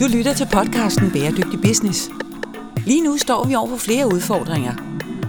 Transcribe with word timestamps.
Du 0.00 0.06
lytter 0.06 0.34
til 0.34 0.48
podcasten 0.52 1.10
Bæredygtig 1.10 1.60
Business. 1.62 2.10
Lige 2.86 3.02
nu 3.04 3.16
står 3.16 3.44
vi 3.44 3.54
over 3.54 3.68
for 3.68 3.76
flere 3.76 4.06
udfordringer. 4.06 4.74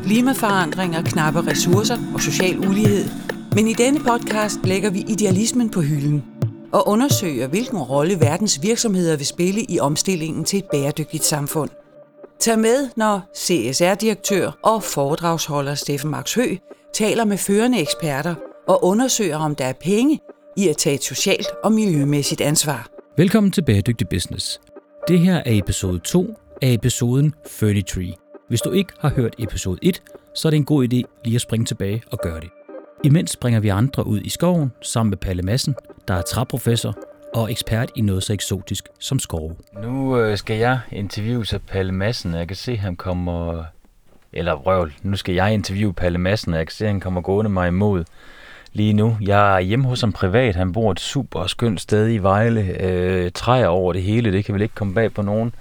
Klimaforandringer, 0.03 1.01
knappe 1.01 1.41
ressourcer 1.41 1.97
og 2.13 2.21
social 2.21 2.59
ulighed. 2.59 3.05
Men 3.55 3.67
i 3.67 3.73
denne 3.73 3.99
podcast 3.99 4.59
lægger 4.63 4.89
vi 4.89 4.99
idealismen 5.07 5.69
på 5.69 5.81
hylden 5.81 6.23
og 6.71 6.87
undersøger, 6.87 7.47
hvilken 7.47 7.77
rolle 7.77 8.19
verdens 8.19 8.59
virksomheder 8.63 9.17
vil 9.17 9.25
spille 9.25 9.61
i 9.61 9.79
omstillingen 9.79 10.45
til 10.45 10.59
et 10.59 10.65
bæredygtigt 10.71 11.25
samfund. 11.25 11.69
Tag 12.39 12.59
med, 12.59 12.89
når 12.95 13.21
CSR-direktør 13.37 14.51
og 14.63 14.83
foredragsholder 14.83 15.75
Steffen 15.75 16.11
Max 16.11 16.33
Hø 16.33 16.55
taler 16.93 17.25
med 17.25 17.37
førende 17.37 17.81
eksperter 17.81 18.35
og 18.67 18.83
undersøger, 18.83 19.37
om 19.37 19.55
der 19.55 19.65
er 19.65 19.73
penge 19.73 20.19
i 20.57 20.67
at 20.67 20.77
tage 20.77 20.95
et 20.95 21.03
socialt 21.03 21.47
og 21.63 21.71
miljømæssigt 21.71 22.41
ansvar. 22.41 22.96
Velkommen 23.17 23.51
til 23.51 23.61
Bæredygtig 23.61 24.09
Business. 24.09 24.61
Det 25.07 25.19
her 25.19 25.35
er 25.35 25.41
episode 25.45 25.99
2 25.99 26.39
af 26.61 26.73
episoden 26.73 27.33
33. 27.59 28.13
Hvis 28.47 28.61
du 28.61 28.71
ikke 28.71 28.93
har 28.99 29.09
hørt 29.09 29.35
episode 29.39 29.79
1, 29.81 30.03
så 30.35 30.47
er 30.47 30.49
det 30.49 30.57
en 30.57 30.65
god 30.65 30.83
idé 30.83 31.21
lige 31.25 31.35
at 31.35 31.41
springe 31.41 31.65
tilbage 31.65 32.03
og 32.11 32.19
gøre 32.23 32.39
det. 32.39 32.49
Imens 33.03 33.31
springer 33.31 33.59
vi 33.59 33.67
andre 33.67 34.07
ud 34.07 34.21
i 34.21 34.29
skoven 34.29 34.71
sammen 34.81 35.09
med 35.09 35.17
Palle 35.17 35.43
Madsen, 35.43 35.75
der 36.07 36.13
er 36.13 36.21
træprofessor 36.21 36.97
og 37.35 37.51
ekspert 37.51 37.91
i 37.95 38.01
noget 38.01 38.23
så 38.23 38.33
eksotisk 38.33 38.87
som 38.99 39.19
skove. 39.19 39.55
Nu 39.83 40.19
øh, 40.19 40.37
skal 40.37 40.57
jeg 40.57 40.79
interviewe 40.91 41.45
så 41.45 41.59
Palle 41.67 41.91
Madsen, 41.91 42.33
og 42.33 42.39
jeg 42.39 42.47
kan 42.47 42.57
se, 42.57 42.71
at 42.71 42.79
han 42.79 42.95
kommer... 42.95 43.63
Eller 44.33 44.53
røvl, 44.53 44.93
nu 45.03 45.15
skal 45.15 45.35
jeg 45.35 45.53
interviewe 45.53 45.93
Palle 45.93 46.17
Madsen, 46.17 46.53
og 46.53 46.59
jeg 46.59 46.67
kan 46.67 46.73
se, 46.73 46.85
at 46.85 46.91
han 46.91 46.99
kommer 46.99 47.21
gående 47.21 47.49
mig 47.49 47.67
imod 47.67 48.03
lige 48.73 48.93
nu. 48.93 49.17
Jeg 49.21 49.55
er 49.55 49.59
hjemme 49.59 49.87
hos 49.87 50.01
ham 50.01 50.11
privat. 50.11 50.55
Han 50.55 50.73
bor 50.73 50.91
et 50.91 50.99
super 50.99 51.47
skønt 51.47 51.81
sted 51.81 52.09
i 52.09 52.17
Vejle. 52.17 52.61
Øh, 52.79 53.31
træer 53.31 53.67
over 53.67 53.93
det 53.93 54.03
hele, 54.03 54.31
det 54.31 54.45
kan 54.45 54.53
vel 54.53 54.61
ikke 54.61 54.75
komme 54.75 54.93
bag 54.93 55.13
på 55.13 55.21
nogen. 55.21 55.53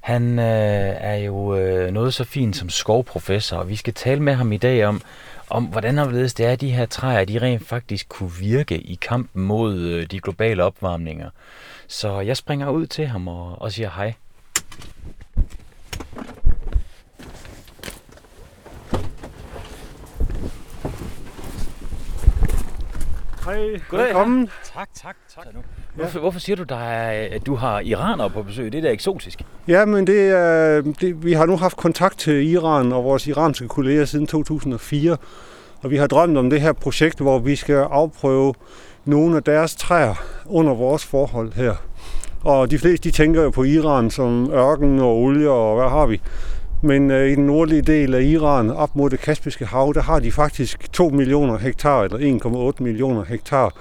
Han 0.00 0.38
øh, 0.38 0.94
er 1.00 1.16
jo 1.16 1.56
øh, 1.56 1.90
noget 1.90 2.14
så 2.14 2.24
fint 2.24 2.56
som 2.56 2.68
skovprofessor, 2.68 3.56
og 3.56 3.68
vi 3.68 3.76
skal 3.76 3.94
tale 3.94 4.22
med 4.22 4.34
ham 4.34 4.52
i 4.52 4.56
dag 4.56 4.86
om, 4.86 5.02
om 5.50 5.64
hvordan 5.64 5.96
det 5.96 6.40
er, 6.40 6.52
at 6.52 6.60
de 6.60 6.70
her 6.70 6.86
træer 6.86 7.24
de 7.24 7.38
rent 7.38 7.66
faktisk 7.66 8.08
kunne 8.08 8.32
virke 8.40 8.78
i 8.78 8.94
kampen 8.94 9.42
mod 9.42 9.78
øh, 9.78 10.06
de 10.06 10.20
globale 10.20 10.64
opvarmninger. 10.64 11.30
Så 11.88 12.20
jeg 12.20 12.36
springer 12.36 12.70
ud 12.70 12.86
til 12.86 13.06
ham 13.06 13.28
og, 13.28 13.62
og 13.62 13.72
siger 13.72 13.90
hej. 13.96 14.14
Hej, 23.50 23.80
Goddag, 23.88 24.06
velkommen. 24.06 24.48
Tak, 24.74 24.88
tak, 24.94 25.16
tak. 25.34 25.46
Hvorfor, 25.94 26.20
hvorfor 26.20 26.40
siger 26.40 26.56
du, 26.56 26.62
der 26.62 26.76
er, 26.76 27.28
at 27.34 27.46
du 27.46 27.54
har 27.54 27.80
iranere 27.80 28.30
på 28.30 28.42
besøg? 28.42 28.72
Det 28.72 28.78
er 28.78 28.82
da 28.82 28.90
eksotisk. 28.90 29.42
Ja, 29.68 29.84
men 29.84 30.06
det, 30.06 30.30
er, 30.30 30.82
det, 31.00 31.24
vi 31.24 31.32
har 31.32 31.46
nu 31.46 31.56
haft 31.56 31.76
kontakt 31.76 32.18
til 32.18 32.50
Iran 32.50 32.92
og 32.92 33.04
vores 33.04 33.26
iranske 33.26 33.68
kolleger 33.68 34.04
siden 34.04 34.26
2004, 34.26 35.16
og 35.82 35.90
vi 35.90 35.96
har 35.96 36.06
drømt 36.06 36.38
om 36.38 36.50
det 36.50 36.60
her 36.60 36.72
projekt, 36.72 37.20
hvor 37.20 37.38
vi 37.38 37.56
skal 37.56 37.76
afprøve 37.76 38.54
nogle 39.04 39.36
af 39.36 39.42
deres 39.42 39.74
træer 39.74 40.14
under 40.46 40.74
vores 40.74 41.04
forhold 41.04 41.52
her. 41.52 41.74
Og 42.44 42.70
de 42.70 42.78
fleste 42.78 43.08
de 43.08 43.14
tænker 43.14 43.42
jo 43.42 43.50
på 43.50 43.64
Iran 43.64 44.10
som 44.10 44.50
ørken 44.52 44.98
og 44.98 45.16
olie 45.16 45.50
og 45.50 45.76
hvad 45.76 45.88
har 45.88 46.06
vi. 46.06 46.20
Men 46.82 47.10
øh, 47.10 47.30
i 47.30 47.34
den 47.34 47.46
nordlige 47.46 47.82
del 47.82 48.14
af 48.14 48.22
Iran, 48.22 48.70
op 48.70 48.96
mod 48.96 49.10
det 49.10 49.20
Kaspiske 49.20 49.66
hav, 49.66 49.92
der 49.94 50.02
har 50.02 50.20
de 50.20 50.32
faktisk 50.32 50.92
2 50.92 51.08
millioner 51.08 51.58
hektar, 51.58 52.02
eller 52.02 52.72
1,8 52.78 52.82
millioner 52.82 53.24
hektar 53.24 53.72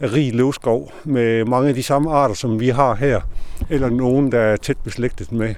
af 0.00 0.12
rig 0.12 0.34
løvskov 0.34 0.92
med 1.04 1.44
mange 1.44 1.68
af 1.68 1.74
de 1.74 1.82
samme 1.82 2.10
arter, 2.10 2.34
som 2.34 2.60
vi 2.60 2.68
har 2.68 2.94
her, 2.94 3.20
eller 3.70 3.90
nogen, 3.90 4.32
der 4.32 4.38
er 4.40 4.56
tæt 4.56 4.76
beslægtet 4.84 5.32
med. 5.32 5.54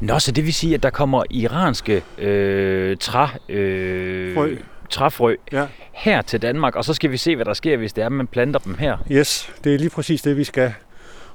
Nå, 0.00 0.18
så 0.18 0.32
det 0.32 0.44
vil 0.44 0.54
sige, 0.54 0.74
at 0.74 0.82
der 0.82 0.90
kommer 0.90 1.22
iranske 1.30 2.02
øh, 2.18 2.96
træ, 2.96 3.26
øh, 3.48 4.34
Frø. 4.34 4.56
træfrø 4.90 5.34
Ja. 5.52 5.64
her 5.92 6.22
til 6.22 6.42
Danmark, 6.42 6.76
og 6.76 6.84
så 6.84 6.94
skal 6.94 7.10
vi 7.10 7.16
se, 7.16 7.36
hvad 7.36 7.44
der 7.44 7.54
sker, 7.54 7.76
hvis 7.76 7.92
det 7.92 8.02
er, 8.02 8.06
at 8.06 8.12
man 8.12 8.26
planter 8.26 8.60
dem 8.60 8.74
her. 8.78 8.96
Yes, 9.10 9.50
det 9.64 9.74
er 9.74 9.78
lige 9.78 9.90
præcis 9.90 10.22
det, 10.22 10.36
vi 10.36 10.44
skal. 10.44 10.72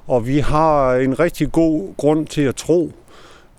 Og 0.06 0.26
vi 0.26 0.38
har 0.38 0.94
en 0.94 1.20
rigtig 1.20 1.52
god 1.52 1.94
grund 1.96 2.26
til 2.26 2.42
at 2.42 2.56
tro, 2.56 2.92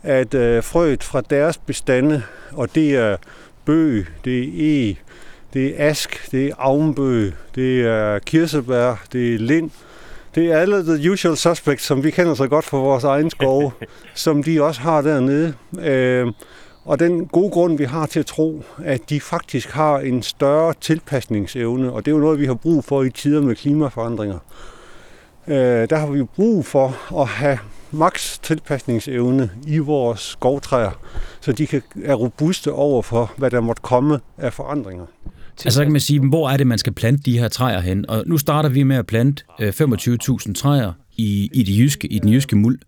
at 0.05 0.33
øh, 0.33 0.63
frøet 0.63 1.03
fra 1.03 1.21
deres 1.21 1.57
bestande, 1.57 2.23
og 2.51 2.75
det 2.75 2.95
er 2.95 3.17
bøg, 3.66 4.07
det 4.25 4.39
er 4.39 4.49
e, 4.55 4.95
det 5.53 5.81
er 5.81 5.89
ask, 5.89 6.31
det 6.31 6.47
er 6.47 6.53
avnbøg, 6.57 7.33
det 7.55 7.81
er 7.81 8.19
kirsebær, 8.19 9.03
det 9.13 9.35
er 9.35 9.39
lind, 9.39 9.71
det 10.35 10.51
er 10.51 10.57
alle 10.57 10.97
the 10.97 11.11
usual 11.11 11.38
suspects, 11.38 11.85
som 11.85 12.03
vi 12.03 12.11
kender 12.11 12.33
så 12.33 12.47
godt 12.47 12.65
fra 12.65 12.77
vores 12.77 13.03
egen 13.03 13.29
skove, 13.29 13.71
som 14.15 14.44
de 14.44 14.63
også 14.63 14.81
har 14.81 15.01
dernede. 15.01 15.53
Øh, 15.79 16.27
og 16.85 16.99
den 16.99 17.25
gode 17.25 17.51
grund, 17.51 17.77
vi 17.77 17.83
har 17.83 18.05
til 18.05 18.19
at 18.19 18.25
tro, 18.25 18.63
at 18.83 19.09
de 19.09 19.21
faktisk 19.21 19.69
har 19.71 19.99
en 19.99 20.23
større 20.23 20.73
tilpasningsevne, 20.81 21.91
og 21.91 22.05
det 22.05 22.11
er 22.11 22.15
jo 22.15 22.21
noget, 22.21 22.39
vi 22.39 22.45
har 22.45 22.53
brug 22.53 22.83
for 22.83 23.03
i 23.03 23.09
tider 23.09 23.41
med 23.41 23.55
klimaforandringer. 23.55 24.39
Øh, 25.47 25.89
der 25.89 25.95
har 25.95 26.07
vi 26.07 26.23
brug 26.23 26.65
for 26.65 27.19
at 27.21 27.27
have 27.27 27.59
maks 27.95 28.39
tilpasningsevne 28.39 29.50
i 29.67 29.78
vores 29.78 30.19
skovtræer, 30.19 30.91
så 31.41 31.51
de 31.51 31.67
kan, 31.67 31.81
er 32.03 32.13
robuste 32.13 32.72
over 32.72 33.01
for, 33.01 33.33
hvad 33.38 33.51
der 33.51 33.61
måtte 33.61 33.81
komme 33.81 34.19
af 34.38 34.53
forandringer. 34.53 35.06
Altså 35.66 35.78
så 35.78 35.83
kan 35.83 35.91
man 35.91 36.01
sige, 36.01 36.19
hvor 36.19 36.50
er 36.50 36.57
det, 36.57 36.67
man 36.67 36.78
skal 36.78 36.94
plante 36.94 37.23
de 37.23 37.39
her 37.39 37.47
træer 37.47 37.79
hen? 37.79 38.09
Og 38.09 38.23
nu 38.25 38.38
starter 38.38 38.69
vi 38.69 38.83
med 38.83 38.95
at 38.95 39.07
plante 39.07 39.44
øh, 39.59 39.69
25.000 39.69 40.53
træer 40.53 40.94
i, 41.17 41.50
i, 41.53 41.63
det 41.63 41.78
jyske, 41.78 42.07
i 42.07 42.19
den 42.19 42.33
jyske 42.33 42.56
muld. 42.56 42.79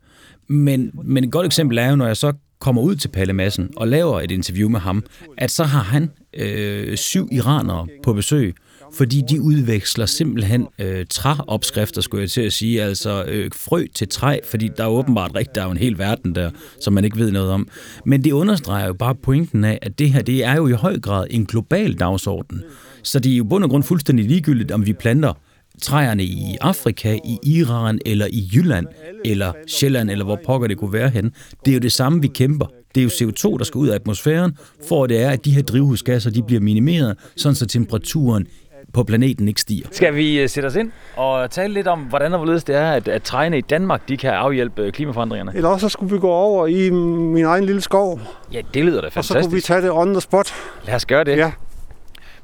Men, 0.48 0.92
men 1.04 1.24
et 1.24 1.32
godt 1.32 1.46
eksempel 1.46 1.78
er 1.78 1.90
jo, 1.90 1.96
når 1.96 2.08
jeg 2.08 2.18
så 2.18 2.34
kommer 2.60 2.82
ud 2.82 2.96
til 2.96 3.08
Palle 3.08 3.34
Madsen 3.34 3.70
og 3.76 3.88
laver 3.88 4.22
et 4.22 4.32
interview 4.32 4.70
med 4.70 4.80
ham, 4.80 5.04
at 5.38 5.52
så 5.52 5.64
har 5.64 5.84
han 5.84 6.12
øh, 6.34 6.98
syv 6.98 7.30
iranere 7.32 7.88
på 8.04 8.14
besøg, 8.14 8.56
fordi 8.94 9.24
de 9.30 9.42
udveksler 9.42 10.06
simpelthen 10.06 10.68
øh, 10.80 11.06
træopskrifter, 11.10 12.02
skulle 12.02 12.22
jeg 12.22 12.32
til 12.32 12.42
at 12.42 12.54
sige, 12.54 12.84
altså 12.84 13.24
øh, 13.28 13.52
frø 13.56 13.86
til 13.96 14.08
træ, 14.08 14.40
fordi 14.50 14.70
der 14.78 14.84
er 14.84 14.88
åbenbart 14.88 15.32
rigtig, 15.36 15.56
der 15.56 15.62
er 15.62 15.66
jo 15.66 15.72
en 15.72 15.78
hel 15.78 15.98
verden 15.98 16.36
der, 16.36 16.52
som 16.82 16.94
man 16.94 17.06
ikke 17.06 17.18
ved 17.18 17.32
noget 17.32 17.52
om. 17.52 17.68
Men 18.06 18.24
det 18.24 18.32
understreger 18.32 18.88
jo 18.88 18.94
bare 18.94 19.16
pointen 19.16 19.64
af, 19.64 19.80
at 19.82 20.00
det 20.00 20.10
her, 20.10 20.22
det 20.22 20.46
er 20.46 20.56
jo 20.56 20.68
i 20.68 20.72
høj 20.72 21.00
grad 21.00 21.28
en 21.30 21.46
global 21.46 21.94
dagsorden. 21.94 22.64
Så 23.04 23.20
det 23.20 23.34
er 23.34 23.38
jo 23.38 23.44
bund 23.44 23.64
og 23.64 23.70
grund 23.70 23.84
fuldstændig 23.84 24.26
ligegyldigt, 24.26 24.72
om 24.72 24.86
vi 24.86 24.94
planter 24.94 25.34
træerne 25.82 26.24
i 26.24 26.58
Afrika, 26.62 27.20
i 27.26 27.38
Iran 27.44 28.00
eller 28.06 28.28
i 28.30 28.50
Jylland, 28.54 28.86
eller 29.26 29.54
Sjælland, 29.68 30.12
eller 30.12 30.26
hvor 30.26 30.40
pokker 30.46 30.68
det 30.68 30.78
kunne 30.78 30.94
være 30.94 31.10
hen. 31.10 31.32
Det 31.66 31.72
er 31.72 31.76
jo 31.76 31.80
det 31.80 31.92
samme, 31.92 32.22
vi 32.22 32.28
kæmper. 32.28 32.66
Det 32.96 33.02
er 33.02 33.04
jo 33.04 33.10
CO2, 33.10 33.58
der 33.58 33.64
skal 33.64 33.80
ud 33.80 33.88
af 33.88 33.96
atmosfæren, 33.96 34.58
for 34.88 35.04
at 35.04 35.10
det 35.10 35.22
er, 35.22 35.30
at 35.30 35.46
de 35.46 35.52
her 35.52 35.62
drivhusgasser 35.62 36.30
de 36.32 36.44
bliver 36.44 36.62
minimeret, 36.62 37.18
sådan 37.36 37.56
så 37.56 37.66
temperaturen 37.66 38.48
på 38.94 39.04
planeten 39.04 39.48
ikke 39.48 39.62
stiger. 39.62 39.88
Skal 39.92 40.16
vi 40.16 40.40
øh, 40.40 40.50
sætte 40.50 40.68
os 40.68 40.76
ind 40.76 40.92
og 41.16 41.52
tale 41.52 41.74
lidt 41.74 41.88
om, 41.88 42.00
hvordan 42.00 42.34
og 42.34 42.40
hvorledes 42.40 42.64
det 42.64 42.76
er, 42.76 42.92
at, 42.92 43.08
at 43.08 43.24
træerne 43.24 43.58
i 43.58 43.62
Danmark 43.62 44.10
de 44.10 44.18
kan 44.18 44.30
afhjælpe 44.34 44.82
øh, 44.82 44.92
klimaforandringerne? 44.92 45.52
Eller 45.56 45.70
også 45.70 45.90
så 45.90 45.94
skulle 45.94 46.14
vi 46.14 46.20
gå 46.20 46.30
over 46.32 46.68
i 46.68 46.90
min 46.90 47.46
egen 47.46 47.64
lille 47.64 47.82
skov, 47.82 48.20
Ja, 48.54 48.62
det 48.74 48.86
lyder 48.86 49.02
da 49.02 49.08
og 49.16 49.24
så 49.26 49.34
kunne 49.34 49.40
vi 49.40 49.44
fantastisk. 49.44 49.68
tage 49.68 49.82
det 49.82 49.92
on 49.92 50.14
the 50.14 50.22
spot. 50.22 50.54
Lad 50.86 50.96
os 50.96 51.06
gøre 51.06 51.24
det. 51.24 51.38
Ja, 51.38 51.52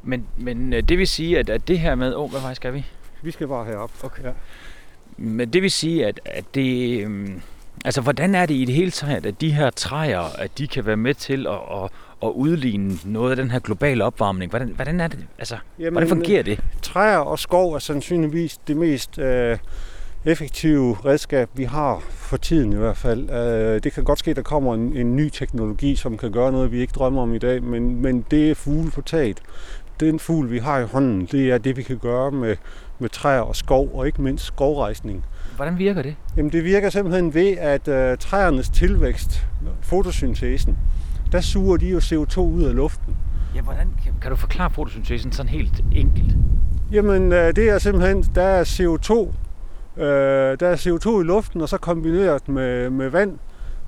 Men, 0.04 0.26
men 0.38 0.74
øh, 0.74 0.84
det 0.84 0.98
vil 0.98 1.08
sige, 1.08 1.40
at, 1.40 1.50
at 1.50 1.68
det 1.68 1.80
her 1.80 1.96
med... 1.96 2.16
Åh, 2.16 2.24
oh, 2.24 2.32
hvad 2.32 2.42
vej 2.42 2.54
skal 2.54 2.74
vi? 2.74 2.86
vi 3.22 3.32
skal 3.32 3.48
bare 3.48 3.66
herop. 3.66 3.92
Okay. 4.04 4.24
Ja. 4.24 4.30
Men 5.18 5.54
det 5.54 5.62
vil 5.62 5.72
sige, 5.72 6.06
at, 6.06 6.20
at 6.26 6.44
det... 6.56 7.00
Øhm, 7.04 7.42
altså, 7.86 8.02
hvordan 8.02 8.36
er 8.36 8.46
det 8.46 8.54
i 8.54 8.66
det 8.66 8.76
hele 8.76 8.92
taget, 8.92 9.26
at 9.26 9.42
de 9.42 9.52
her 9.52 9.70
træer, 9.70 10.40
at 10.40 10.58
de 10.58 10.68
kan 10.68 10.86
være 10.86 10.98
med 10.98 11.14
til 11.14 11.48
at, 11.48 11.54
at, 11.84 11.90
at 12.26 12.32
udligne 12.32 12.98
noget 13.06 13.30
af 13.32 13.36
den 13.36 13.52
her 13.52 13.60
globale 13.60 14.04
opvarmning? 14.04 14.50
Hvordan, 14.50 14.68
hvordan 14.68 15.00
er 15.00 15.08
det? 15.08 15.20
Altså, 15.40 15.56
Jamen, 15.80 15.92
hvordan 15.94 16.10
fungerer 16.10 16.44
det? 16.44 16.60
Træer 16.82 17.18
og 17.18 17.40
skov 17.40 17.74
er 17.74 17.80
sandsynligvis 17.80 18.60
det 18.68 18.78
mest 18.78 19.20
øh, 19.20 19.58
effektive 20.26 20.98
redskab, 21.06 21.50
vi 21.54 21.64
har 21.64 22.00
for 22.10 22.38
tiden 22.38 22.74
i 22.74 22.76
hvert 22.76 22.98
fald. 22.98 23.30
Øh, 23.30 23.84
det 23.84 23.94
kan 23.94 24.04
godt 24.04 24.20
ske, 24.20 24.32
at 24.32 24.38
der 24.38 24.42
kommer 24.42 24.74
en, 24.74 24.98
en 24.98 25.16
ny 25.16 25.30
teknologi, 25.30 25.96
som 25.96 26.18
kan 26.18 26.32
gøre 26.32 26.52
noget, 26.52 26.72
vi 26.72 26.80
ikke 26.80 26.94
drømmer 26.96 27.22
om 27.22 27.34
i 27.34 27.38
dag, 27.38 27.64
men, 27.64 28.02
men 28.02 28.26
det 28.32 28.52
er 28.52 28.56
fugle 28.56 28.92
på 28.92 29.02
taget. 29.02 29.42
Den 30.00 30.20
fugl, 30.20 30.52
vi 30.52 30.60
har 30.60 30.80
i 30.80 30.84
hånden, 30.84 31.26
det 31.32 31.52
er 31.52 31.58
det, 31.58 31.78
vi 31.78 31.84
kan 31.84 31.98
gøre 31.98 32.32
med, 32.32 32.56
med 33.00 33.10
træer 33.10 33.42
og 33.42 33.56
skov, 33.56 33.92
og 33.94 34.08
ikke 34.08 34.22
mindst 34.22 34.46
skovrejsning. 34.46 35.26
Hvordan 35.56 35.78
virker 35.78 36.02
det? 36.02 36.16
Jamen, 36.38 36.52
det 36.52 36.64
virker 36.64 36.90
simpelthen 36.90 37.34
ved, 37.34 37.58
at 37.58 37.88
øh, 37.88 38.18
træernes 38.18 38.70
tilvækst, 38.70 39.48
fotosyntesen, 39.82 40.78
der 41.34 41.42
suger 41.42 41.78
de 41.78 41.90
jo 41.90 41.98
CO2 41.98 42.40
ud 42.40 42.64
af 42.64 42.76
luften. 42.76 43.16
Ja, 43.56 43.62
hvordan, 43.62 43.88
kan, 44.04 44.14
kan 44.22 44.32
du 44.32 44.38
forklare 44.38 44.70
fotosyntesen 44.70 45.32
sådan 45.32 45.50
helt 45.50 45.84
enkelt? 45.92 46.36
Jamen, 46.92 47.32
øh, 47.32 47.56
det 47.56 47.70
er 47.70 47.80
simpelthen, 47.80 48.24
der 48.36 48.44
er 48.44 48.64
CO2, 48.64 49.34
øh, 50.02 50.60
der 50.60 50.68
er 50.68 50.76
CO2 50.76 51.22
i 51.22 51.24
luften, 51.24 51.62
og 51.62 51.70
så 51.70 51.78
kombineret 51.78 52.50
med, 52.50 52.90
med 52.90 53.10
vand, 53.10 53.40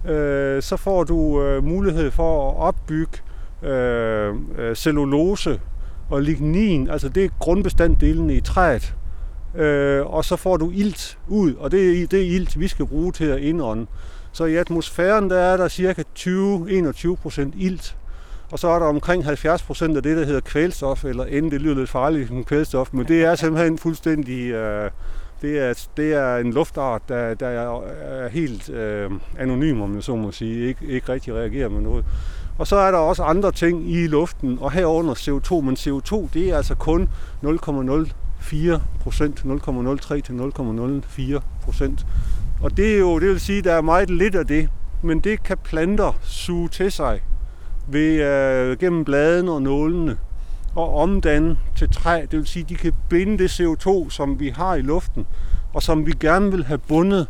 øh, 0.10 0.62
så 0.62 0.78
får 0.78 1.04
du 1.04 1.44
øh, 1.44 1.64
mulighed 1.64 2.12
for 2.12 2.50
at 2.50 2.58
opbygge 2.58 3.18
øh, 3.64 4.34
øh, 4.58 4.76
cellulose 4.76 5.60
og 6.10 6.22
lignin, 6.22 6.90
altså 6.90 7.10
det 7.10 7.26
er 7.26 7.30
grundbestanddelene 7.40 8.36
i 8.36 8.42
træet. 8.42 8.96
øh, 9.56 10.06
og 10.06 10.26
så 10.26 10.36
får 10.36 10.58
du 10.58 10.72
ilt 10.72 11.18
ud, 11.28 11.54
og 11.54 11.72
det 11.72 12.04
er 12.04 12.08
det 12.08 12.24
ilt, 12.26 12.60
vi 12.60 12.68
skal 12.68 12.86
bruge 12.86 13.12
til 13.12 13.26
at 13.26 13.40
indånde. 13.40 13.86
Så 14.36 14.46
i 14.46 14.56
atmosfæren 14.56 15.30
der 15.30 15.38
er 15.38 15.58
der 15.58 15.68
cirka 15.68 16.04
20-21 16.20 17.16
procent 17.16 17.54
ilt, 17.58 17.98
og 18.52 18.60
så 18.60 18.68
er 18.68 18.80
der 18.80 18.86
omkring 18.86 19.26
70 19.26 19.64
procent 19.64 19.98
af 19.98 20.04
det, 20.04 20.18
der 20.18 20.26
hedder 20.26 20.40
kvælstof, 20.40 21.06
eller 21.06 21.26
end 21.26 21.52
det 21.52 21.62
lyder 21.62 21.76
lidt 21.76 21.90
farligt 21.90 22.28
som 22.28 22.44
kvælstof, 22.44 22.90
men 22.92 23.08
det 23.08 23.24
er 23.24 23.36
simpelthen 23.36 23.78
fuldstændig... 23.78 24.52
Øh, 24.52 24.92
det 25.42 25.60
er, 25.60 25.88
det 25.98 26.14
er 26.14 26.38
en 26.38 26.54
luftart, 26.54 27.02
der, 27.10 27.34
der 27.34 27.48
er 27.48 28.28
helt 28.28 28.70
øh, 28.70 29.12
anonym, 29.40 29.82
om 29.82 29.96
jeg 29.96 30.04
så 30.04 30.16
må 30.16 30.32
sige, 30.32 30.68
ikke, 30.68 30.86
ikke 30.86 31.14
rigtig 31.14 31.34
reagerer 31.34 31.70
med 31.70 31.82
noget. 31.82 32.06
Og 32.58 32.68
så 32.68 32.76
er 32.76 32.92
der 32.92 32.98
også 32.98 33.24
andre 33.24 33.52
ting 33.52 33.92
i 33.92 34.08
luften, 34.08 34.58
og 34.62 34.72
herunder 34.72 35.14
CO2, 35.14 35.62
men 35.62 35.76
CO2 35.76 36.28
det 36.34 36.50
er 36.50 36.58
altså 36.58 36.76
kun 36.76 37.10
0,04 37.44 38.80
procent, 39.00 39.40
0,03 39.40 40.22
til 40.22 40.34
0,04 40.34 41.40
procent. 41.64 42.06
Og 42.66 42.78
det 42.78 42.96
er 42.96 43.00
jo, 43.00 43.20
det 43.20 43.30
vil 43.30 43.40
sige, 43.40 43.62
der 43.62 43.74
er 43.74 43.82
meget 43.82 44.10
lidt 44.10 44.36
af 44.36 44.48
det, 44.48 44.70
men 45.04 45.20
det 45.20 45.44
kan 45.44 45.58
planter 45.64 46.20
suge 46.24 46.70
til 46.70 46.92
sig 46.92 47.22
ved, 47.88 48.22
øh, 48.22 48.78
gennem 48.78 49.06
bladene 49.06 49.52
og 49.52 49.62
nålene 49.62 50.18
og 50.76 50.96
omdanne 50.96 51.58
til 51.76 51.90
træ. 51.90 52.22
Det 52.22 52.40
vil 52.40 52.48
sige, 52.48 52.64
at 52.64 52.70
de 52.70 52.76
kan 52.76 52.94
binde 53.10 53.38
det 53.38 53.60
CO2, 53.60 54.10
som 54.10 54.40
vi 54.40 54.50
har 54.50 54.76
i 54.76 54.82
luften, 54.82 55.26
og 55.74 55.84
som 55.84 56.06
vi 56.06 56.14
gerne 56.20 56.52
vil 56.52 56.66
have 56.66 56.78
bundet 56.78 57.28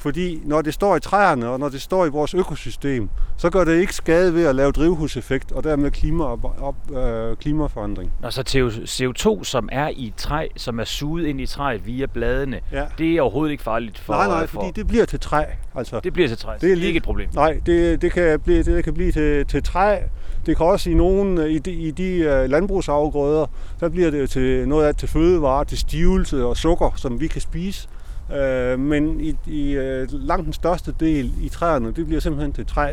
fordi 0.00 0.40
når 0.44 0.62
det 0.62 0.74
står 0.74 0.96
i 0.96 1.00
træerne, 1.00 1.48
og 1.48 1.58
når 1.58 1.68
det 1.68 1.82
står 1.82 2.06
i 2.06 2.08
vores 2.08 2.34
økosystem, 2.34 3.08
så 3.36 3.50
gør 3.50 3.64
det 3.64 3.80
ikke 3.80 3.94
skade 3.94 4.34
ved 4.34 4.46
at 4.46 4.54
lave 4.54 4.72
drivhuseffekt, 4.72 5.52
og 5.52 5.64
dermed 5.64 5.90
klima 5.90 6.24
op, 6.24 6.60
op, 6.60 6.96
øh, 6.96 7.36
klimaforandring. 7.36 8.12
Og 8.22 8.32
så 8.32 8.42
CO2, 8.84 9.44
som 9.44 9.68
er 9.72 9.88
i 9.88 10.12
træ, 10.16 10.48
som 10.56 10.80
er 10.80 10.84
suget 10.84 11.26
ind 11.26 11.40
i 11.40 11.46
træet 11.46 11.86
via 11.86 12.06
bladene, 12.06 12.60
ja. 12.72 12.84
det 12.98 13.16
er 13.16 13.22
overhovedet 13.22 13.52
ikke 13.52 13.62
farligt 13.62 13.98
for... 13.98 14.12
Nej, 14.12 14.26
nej, 14.26 14.46
for... 14.46 14.60
fordi 14.60 14.72
det 14.80 14.86
bliver 14.86 15.04
til 15.04 15.20
træ. 15.20 15.44
Altså, 15.74 16.00
det 16.04 16.12
bliver 16.12 16.28
til 16.28 16.38
træ, 16.38 16.52
det 16.60 16.70
er, 16.70 16.74
det 16.74 16.82
er 16.82 16.86
ikke 16.86 16.96
et 16.96 17.02
problem. 17.02 17.28
Nej, 17.34 17.60
det, 17.66 18.02
det, 18.02 18.12
kan, 18.12 18.40
blive, 18.40 18.62
det 18.62 18.84
kan 18.84 18.94
blive 18.94 19.12
til, 19.12 19.46
til 19.46 19.62
træ. 19.62 19.98
Det 20.46 20.56
kan 20.56 20.66
også 20.66 20.90
i 20.90 20.94
nogle, 20.94 21.52
i 21.52 21.58
de, 21.58 21.72
i 21.72 21.90
de 21.90 22.18
uh, 22.18 22.50
landbrugsafgrøder, 22.50 23.46
der 23.80 23.88
bliver 23.88 24.10
det 24.10 24.30
til 24.30 24.68
noget 24.68 24.86
af 24.86 24.94
til 24.94 25.08
fødevarer, 25.08 25.64
til 25.64 25.78
stivelse 25.78 26.44
og 26.44 26.56
sukker, 26.56 26.90
som 26.96 27.20
vi 27.20 27.26
kan 27.26 27.40
spise. 27.40 27.88
Øh, 28.36 28.78
men 28.78 29.20
i, 29.20 29.36
i 29.46 29.72
øh, 29.72 30.08
langt 30.12 30.44
den 30.44 30.52
største 30.52 30.94
del 31.00 31.32
i 31.42 31.48
træerne, 31.48 31.92
det 31.92 32.06
bliver 32.06 32.20
simpelthen 32.20 32.52
til 32.52 32.66
træ. 32.66 32.92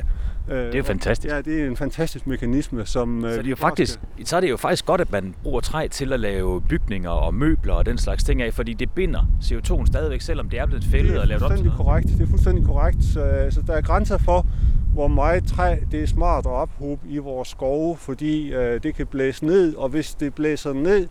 Øh, 0.50 0.58
det 0.58 0.74
er 0.74 0.78
jo 0.78 0.84
fantastisk. 0.84 1.34
Ja, 1.34 1.42
det 1.42 1.62
er 1.62 1.68
en 1.68 1.78
fantastisk 1.78 2.28
mekanisme, 2.28 2.86
som... 2.86 3.26
Øh, 3.26 3.32
så, 3.32 3.38
det 3.38 3.46
er 3.46 3.50
jo 3.50 3.56
faktisk, 3.56 4.00
så 4.24 4.36
er 4.36 4.42
det 4.42 4.50
jo 4.50 4.58
faktisk 4.58 4.86
godt, 4.86 5.02
at 5.02 5.12
man 5.12 5.36
bruger 5.44 5.62
træ 5.62 5.88
til 5.88 6.14
at 6.14 6.20
lave 6.20 6.62
bygninger 6.62 7.10
og 7.10 7.34
møbler 7.34 7.74
og 7.74 7.86
den 7.86 7.98
slags 7.98 8.24
ting 8.24 8.42
af, 8.42 8.54
fordi 8.54 8.74
det 8.74 8.92
binder 8.92 9.22
CO2'en 9.42 9.86
stadigvæk, 9.86 10.22
selvom 10.22 10.50
det 10.50 10.60
er 10.60 10.66
blevet 10.66 10.84
fældet 10.84 11.20
og 11.20 11.28
lavet 11.28 11.44
op 11.44 11.58
til 11.58 11.72
korrekt. 11.78 12.08
Det 12.08 12.22
er 12.22 12.28
fuldstændig 12.28 12.66
korrekt. 12.66 13.04
Så, 13.04 13.48
så 13.50 13.62
der 13.68 13.74
er 13.74 13.82
grænser 13.82 14.18
for, 14.18 14.46
hvor 14.94 15.08
meget 15.08 15.48
træ 15.48 15.76
det 15.92 16.04
er 16.04 16.08
smart 16.08 16.46
at 16.46 16.52
ophobe 16.52 17.08
i 17.10 17.18
vores 17.18 17.48
skove, 17.48 17.98
fordi 17.98 18.54
øh, 18.54 18.84
det 18.84 18.96
kan 18.96 19.08
blæse 19.08 19.46
ned, 19.46 19.76
og 19.76 19.90
hvis 19.90 20.16
det 20.16 20.34
blæser 20.34 20.74
ned 20.74 21.08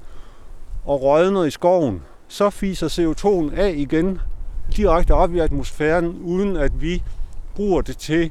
og 0.85 1.03
rådner 1.03 1.45
i 1.45 1.51
skoven, 1.51 2.03
så 2.29 2.51
fiser 2.51 2.89
CO2'en 2.89 3.61
af 3.61 3.75
igen 3.77 4.21
direkte 4.77 5.15
op 5.15 5.35
i 5.35 5.39
atmosfæren, 5.39 6.17
uden 6.23 6.57
at 6.57 6.73
vi 6.81 7.03
bruger 7.55 7.81
det 7.81 7.97
til 7.97 8.31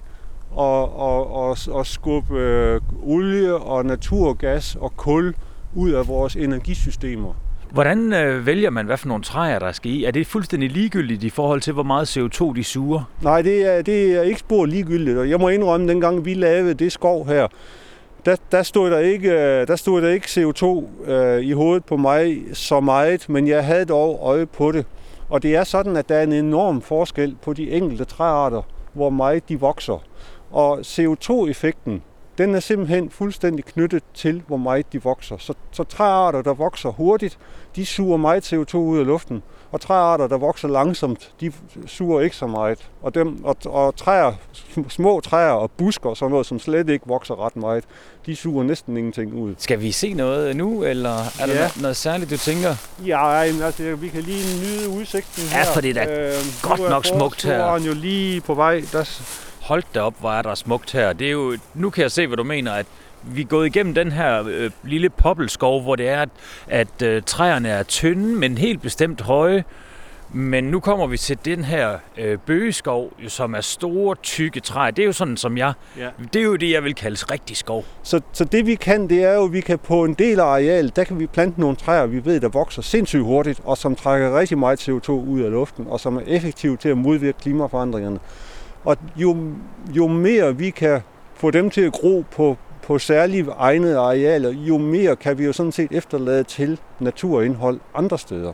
at, 0.59 0.83
at, 1.01 1.51
at, 1.51 1.80
at 1.80 1.88
skubbe 1.88 2.39
øh, 2.39 2.81
olie 3.03 3.56
og 3.56 3.86
naturgas 3.86 4.75
og 4.75 4.97
kul 4.97 5.36
ud 5.75 5.92
af 5.92 6.07
vores 6.07 6.36
energisystemer. 6.36 7.33
Hvordan 7.71 8.13
øh, 8.13 8.45
vælger 8.45 8.69
man, 8.69 8.86
hvad 8.86 8.97
for 8.97 9.07
nogle 9.07 9.24
træer, 9.24 9.59
der 9.59 9.71
skal 9.71 9.92
i? 9.92 10.03
Er 10.03 10.12
det 10.12 10.27
fuldstændig 10.27 10.71
ligegyldigt 10.71 11.24
i 11.24 11.30
forhold 11.30 11.62
til, 11.62 11.74
hvor 11.74 11.83
meget 11.83 12.18
CO2 12.18 12.56
de 12.56 12.63
suger? 12.63 13.09
Nej, 13.21 13.42
det 13.42 13.75
er, 13.77 13.81
det 13.81 14.15
er 14.15 14.21
ikke 14.21 14.39
spor 14.39 14.65
ligegyldigt. 14.65 15.18
Og 15.18 15.30
jeg 15.30 15.39
må 15.39 15.50
indrømme, 15.50 15.83
at 15.83 15.89
dengang 15.89 16.25
vi 16.25 16.33
lavede 16.33 16.74
det 16.74 16.92
skov 16.92 17.27
her, 17.27 17.47
der, 18.25 18.36
der, 18.51 18.63
stod 18.63 18.92
der, 18.92 19.00
ikke, 19.00 19.31
øh, 19.31 19.68
der 19.68 19.75
stod 19.75 20.01
der 20.01 20.10
ikke 20.10 20.25
CO2 20.25 20.83
øh, 21.12 21.44
i 21.44 21.51
hovedet 21.51 21.86
på 21.86 21.98
mig 21.98 22.42
så 22.54 22.80
meget, 22.80 23.30
men 23.30 23.48
jeg 23.48 23.66
havde 23.66 23.86
dog 23.86 24.19
øje 24.24 24.45
på 24.45 24.72
det. 24.72 24.86
Og 25.30 25.44
det 25.44 25.56
er 25.56 25.63
sådan, 25.63 25.98
at 25.98 26.10
der 26.10 26.16
er 26.16 26.24
en 26.24 26.33
enorm 26.33 26.81
forskel 26.81 27.36
på 27.42 27.54
de 27.54 27.72
enkelte 27.72 28.06
træarter, 28.06 28.62
hvor 28.94 29.10
meget 29.10 29.50
de 29.50 29.60
vokser. 29.60 30.04
Og 30.51 30.80
CO2-effekten, 30.80 32.04
den 32.38 32.56
er 32.56 32.60
simpelthen 32.60 33.10
fuldstændig 33.10 33.66
knyttet 33.66 34.04
til, 34.14 34.44
hvor 34.48 34.58
meget 34.58 34.94
de 34.94 35.04
vokser. 35.04 35.38
Så, 35.38 35.54
så 35.72 35.84
træarter, 35.84 36.42
der 36.42 36.54
vokser 36.54 36.90
hurtigt, 36.90 37.38
de 37.76 37.86
suger 37.86 38.18
meget 38.18 38.54
CO2 38.54 38.78
ud 38.78 39.00
af 39.00 39.06
luften, 39.06 39.44
og 39.72 39.82
træarter, 39.82 40.28
der 40.28 40.38
vokser 40.38 40.68
langsomt, 40.68 41.32
de 41.42 41.52
suger 41.86 42.22
ikke 42.22 42.36
så 42.36 42.48
meget. 42.48 42.90
Og, 43.02 43.16
dem, 43.16 43.46
og, 43.46 43.58
og 43.66 43.96
træer, 43.96 44.34
små 44.90 45.20
træer 45.20 45.52
og 45.52 45.72
busker 45.72 46.10
og 46.10 46.18
sådan 46.18 46.32
noget, 46.32 46.46
som 46.46 46.60
slet 46.60 46.90
ikke 46.90 47.08
vokser 47.08 47.46
ret 47.46 47.56
meget, 47.56 47.84
de 48.26 48.36
suger 48.36 48.64
næsten 48.64 48.98
ingenting 48.98 49.34
ud. 49.34 49.56
Skal 49.58 49.81
vi 49.81 49.92
se 49.92 50.14
noget 50.14 50.56
nu, 50.56 50.84
eller 50.84 51.10
er 51.10 51.24
ja. 51.40 51.48
der 51.48 51.56
noget, 51.56 51.81
noget 51.81 51.96
særligt, 51.98 52.31
du 52.31 52.38
tænker? 52.38 52.76
Ja, 53.06 53.42
altså, 53.42 53.96
vi 53.96 54.10
kan 54.10 54.22
lige 54.22 54.46
nyde 54.62 54.90
udsigten 54.90 55.44
her. 55.44 55.60
Ja, 55.60 55.74
for 55.74 55.81
det 55.81 55.98
er 55.98 56.06
da 56.06 56.28
øh, 56.28 56.34
godt 56.62 56.90
nok 56.90 57.06
smukt 57.06 57.44
her. 57.44 57.58
Nu 57.58 57.64
er 57.64 57.88
jo 57.88 57.94
lige 57.94 58.42
på 58.42 58.54
vej. 58.54 58.84
Der... 58.92 59.22
Hold 59.66 59.84
da 59.96 60.02
op, 60.02 60.14
hvor 60.20 60.32
er 60.32 60.42
der 60.42 60.56
smukt 60.56 60.92
her. 60.92 61.14
Det 61.14 61.28
er 61.28 61.32
jo, 61.32 61.58
nu 61.74 61.90
kan 61.90 62.02
jeg 62.02 62.12
se, 62.12 62.28
hvad 62.28 62.38
du 62.38 62.44
mener, 62.44 62.72
at 62.72 62.86
vi 63.24 63.42
er 63.42 63.46
gået 63.46 63.66
igennem 63.66 63.94
den 63.94 64.12
her 64.12 64.44
øh, 64.48 64.72
lille 64.84 65.10
poppelskov, 65.10 65.82
hvor 65.82 65.96
det 65.96 66.10
er, 66.10 66.22
at, 66.22 66.30
at 66.68 67.02
øh, 67.02 67.22
træerne 67.26 67.70
er 67.70 67.84
tynde, 67.84 68.36
men 68.36 68.58
helt 68.58 68.82
bestemt 68.82 69.22
høje. 69.22 69.64
Men 70.34 70.64
nu 70.64 70.80
kommer 70.80 71.08
vi 71.08 71.18
til 71.18 71.38
den 71.46 71.64
her 71.64 71.98
øh, 72.18 72.38
bøgeskov, 72.38 73.14
som 73.28 73.56
er 73.56 73.62
store, 73.62 74.16
tykke 74.24 74.60
træer. 74.60 74.92
Det 74.92 75.02
er 75.02 75.06
jo 75.06 75.14
sådan, 75.14 75.38
som 75.38 75.58
jeg... 75.58 75.74
Ja. 75.98 76.10
Det 76.34 76.40
er 76.40 76.44
jo 76.44 76.56
det, 76.56 76.72
jeg 76.72 76.84
vil 76.84 76.96
kalde 76.96 77.18
rigtig 77.32 77.58
skov. 77.58 77.86
Så, 78.04 78.22
så 78.34 78.46
det 78.46 78.66
vi 78.66 78.76
kan, 78.76 79.10
det 79.10 79.24
er 79.24 79.34
jo, 79.34 79.46
at 79.46 79.54
vi 79.54 79.62
kan 79.62 79.80
på 79.80 80.04
en 80.04 80.14
del 80.14 80.40
af 80.40 80.46
arealet, 80.46 80.96
der 80.96 81.04
kan 81.04 81.20
vi 81.20 81.28
plante 81.28 81.60
nogle 81.60 81.76
træer, 81.76 82.06
vi 82.06 82.26
ved, 82.26 82.40
der 82.40 82.50
vokser 82.50 82.82
sindssygt 82.82 83.24
hurtigt, 83.24 83.62
og 83.64 83.78
som 83.78 83.96
trækker 83.96 84.40
rigtig 84.40 84.58
meget 84.58 84.90
CO2 84.90 85.10
ud 85.12 85.42
af 85.42 85.52
luften, 85.52 85.86
og 85.90 86.00
som 86.00 86.18
er 86.18 86.22
effektive 86.28 86.78
til 86.78 86.90
at 86.90 86.98
modvirke 86.98 87.38
klimaforandringerne. 87.40 88.20
Og 88.86 88.98
jo, 89.16 89.38
jo 89.90 90.08
mere 90.08 90.58
vi 90.58 90.70
kan 90.70 91.02
få 91.34 91.52
dem 91.52 91.70
til 91.70 91.82
at 91.82 91.94
gro 91.94 92.24
på, 92.32 92.58
på 92.84 93.00
særlige 93.00 93.46
egnede 93.58 93.98
arealer, 93.98 94.50
jo 94.50 94.78
mere 94.78 95.16
kan 95.16 95.38
vi 95.38 95.46
jo 95.46 95.54
sådan 95.54 95.72
set 95.72 95.92
efterlade 95.92 96.44
til 96.44 96.80
naturindhold 97.00 97.80
andre 97.96 98.20
steder. 98.20 98.54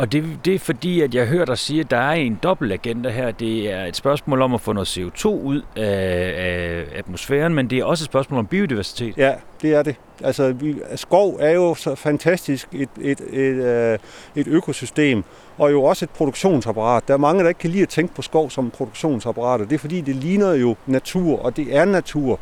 Og 0.00 0.12
det, 0.12 0.24
det 0.44 0.54
er 0.54 0.58
fordi, 0.58 1.00
at 1.00 1.14
jeg 1.14 1.26
hører 1.26 1.44
dig 1.44 1.58
sige, 1.58 1.80
at 1.80 1.90
der 1.90 1.96
er 1.96 2.12
en 2.12 2.38
dobbeltagenda 2.42 3.08
her. 3.08 3.30
Det 3.30 3.72
er 3.72 3.84
et 3.84 3.96
spørgsmål 3.96 4.42
om 4.42 4.54
at 4.54 4.60
få 4.60 4.72
noget 4.72 4.98
CO2 4.98 5.26
ud 5.28 5.62
af, 5.76 6.34
af 6.36 6.84
atmosfæren, 6.98 7.54
men 7.54 7.70
det 7.70 7.78
er 7.78 7.84
også 7.84 8.04
et 8.04 8.06
spørgsmål 8.06 8.38
om 8.38 8.46
biodiversitet. 8.46 9.16
Ja, 9.16 9.34
det 9.62 9.74
er 9.74 9.82
det. 9.82 9.96
Altså, 10.24 10.52
vi, 10.52 10.76
skov 10.96 11.36
er 11.40 11.50
jo 11.50 11.74
så 11.74 11.94
fantastisk 11.94 12.68
et, 12.72 12.88
et, 13.00 13.20
et, 13.30 13.48
et, 13.94 14.00
et 14.36 14.46
økosystem, 14.46 15.24
og 15.58 15.72
jo 15.72 15.82
også 15.84 16.04
et 16.04 16.10
produktionsapparat. 16.10 17.08
Der 17.08 17.14
er 17.14 17.18
mange, 17.18 17.42
der 17.42 17.48
ikke 17.48 17.60
kan 17.60 17.70
lide 17.70 17.82
at 17.82 17.88
tænke 17.88 18.14
på 18.14 18.22
skov 18.22 18.50
som 18.50 18.70
produktionsapparat, 18.70 19.60
og 19.60 19.70
det 19.70 19.74
er 19.74 19.78
fordi, 19.78 20.00
det 20.00 20.16
ligner 20.16 20.52
jo 20.52 20.76
natur, 20.86 21.42
og 21.42 21.56
det 21.56 21.76
er 21.76 21.84
natur. 21.84 22.40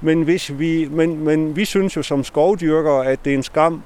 Men, 0.00 0.22
hvis 0.22 0.58
vi, 0.58 0.88
men, 0.90 1.24
men 1.24 1.56
vi 1.56 1.64
synes 1.64 1.96
jo 1.96 2.02
som 2.02 2.24
skovdyrkere, 2.24 3.06
at 3.06 3.24
det 3.24 3.32
er 3.32 3.36
en 3.36 3.42
skam 3.42 3.82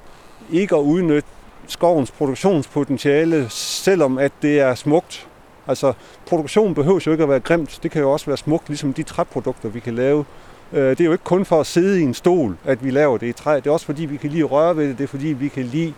ikke 0.51 0.75
at 0.75 0.81
udnytte 0.81 1.29
skovens 1.71 2.11
produktionspotentiale, 2.11 3.49
selvom 3.49 4.17
at 4.17 4.31
det 4.41 4.59
er 4.59 4.75
smukt. 4.75 5.27
Altså, 5.67 5.93
produktion 6.27 6.73
behøver 6.73 6.99
jo 7.05 7.11
ikke 7.11 7.23
at 7.23 7.29
være 7.29 7.39
grimt. 7.39 7.79
Det 7.83 7.91
kan 7.91 8.01
jo 8.01 8.11
også 8.11 8.25
være 8.25 8.37
smukt, 8.37 8.69
ligesom 8.69 8.93
de 8.93 9.03
træprodukter, 9.03 9.69
vi 9.69 9.79
kan 9.79 9.95
lave. 9.95 10.25
Øh, 10.73 10.89
det 10.89 11.01
er 11.01 11.05
jo 11.05 11.11
ikke 11.11 11.23
kun 11.23 11.45
for 11.45 11.59
at 11.59 11.65
sidde 11.65 11.99
i 11.99 12.03
en 12.03 12.13
stol, 12.13 12.57
at 12.65 12.83
vi 12.83 12.89
laver 12.89 13.17
det 13.17 13.27
i 13.27 13.31
træ. 13.31 13.55
Det 13.55 13.67
er 13.67 13.71
også 13.71 13.85
fordi, 13.85 14.05
vi 14.05 14.17
kan 14.17 14.29
lide 14.29 14.43
at 14.43 14.51
røre 14.51 14.77
ved 14.77 14.87
det. 14.87 14.97
Det 14.97 15.03
er 15.03 15.07
fordi, 15.07 15.27
vi 15.27 15.47
kan 15.47 15.63
lide 15.63 15.93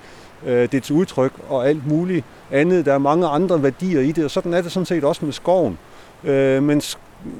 øh, 0.46 0.72
dets 0.72 0.92
udtryk 0.92 1.32
og 1.50 1.70
alt 1.70 1.88
muligt 1.88 2.26
andet. 2.52 2.86
Der 2.86 2.94
er 2.94 2.98
mange 2.98 3.28
andre 3.28 3.64
værdier 3.64 4.02
i 4.02 4.12
det, 4.12 4.26
og 4.26 4.32
sådan 4.32 4.54
er 4.54 4.62
det 4.62 4.72
sådan 4.72 4.86
set 4.86 5.04
også 5.04 5.26
med 5.26 5.34
skoven. 5.34 5.78
Øh, 6.24 6.64
men 6.64 6.82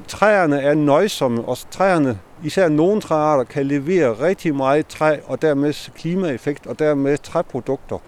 træerne 0.08 0.60
er 0.60 0.74
nøjsomme, 0.74 1.44
og 1.44 1.58
træerne, 1.70 2.18
især 2.44 2.68
nogle 2.68 3.00
træarter, 3.00 3.44
kan 3.44 3.66
levere 3.66 4.12
rigtig 4.12 4.54
meget 4.54 4.86
træ, 4.86 5.16
og 5.26 5.42
dermed 5.42 5.90
klimaeffekt, 5.98 6.66
og 6.66 6.78
dermed 6.78 7.18
træprodukter. 7.18 7.98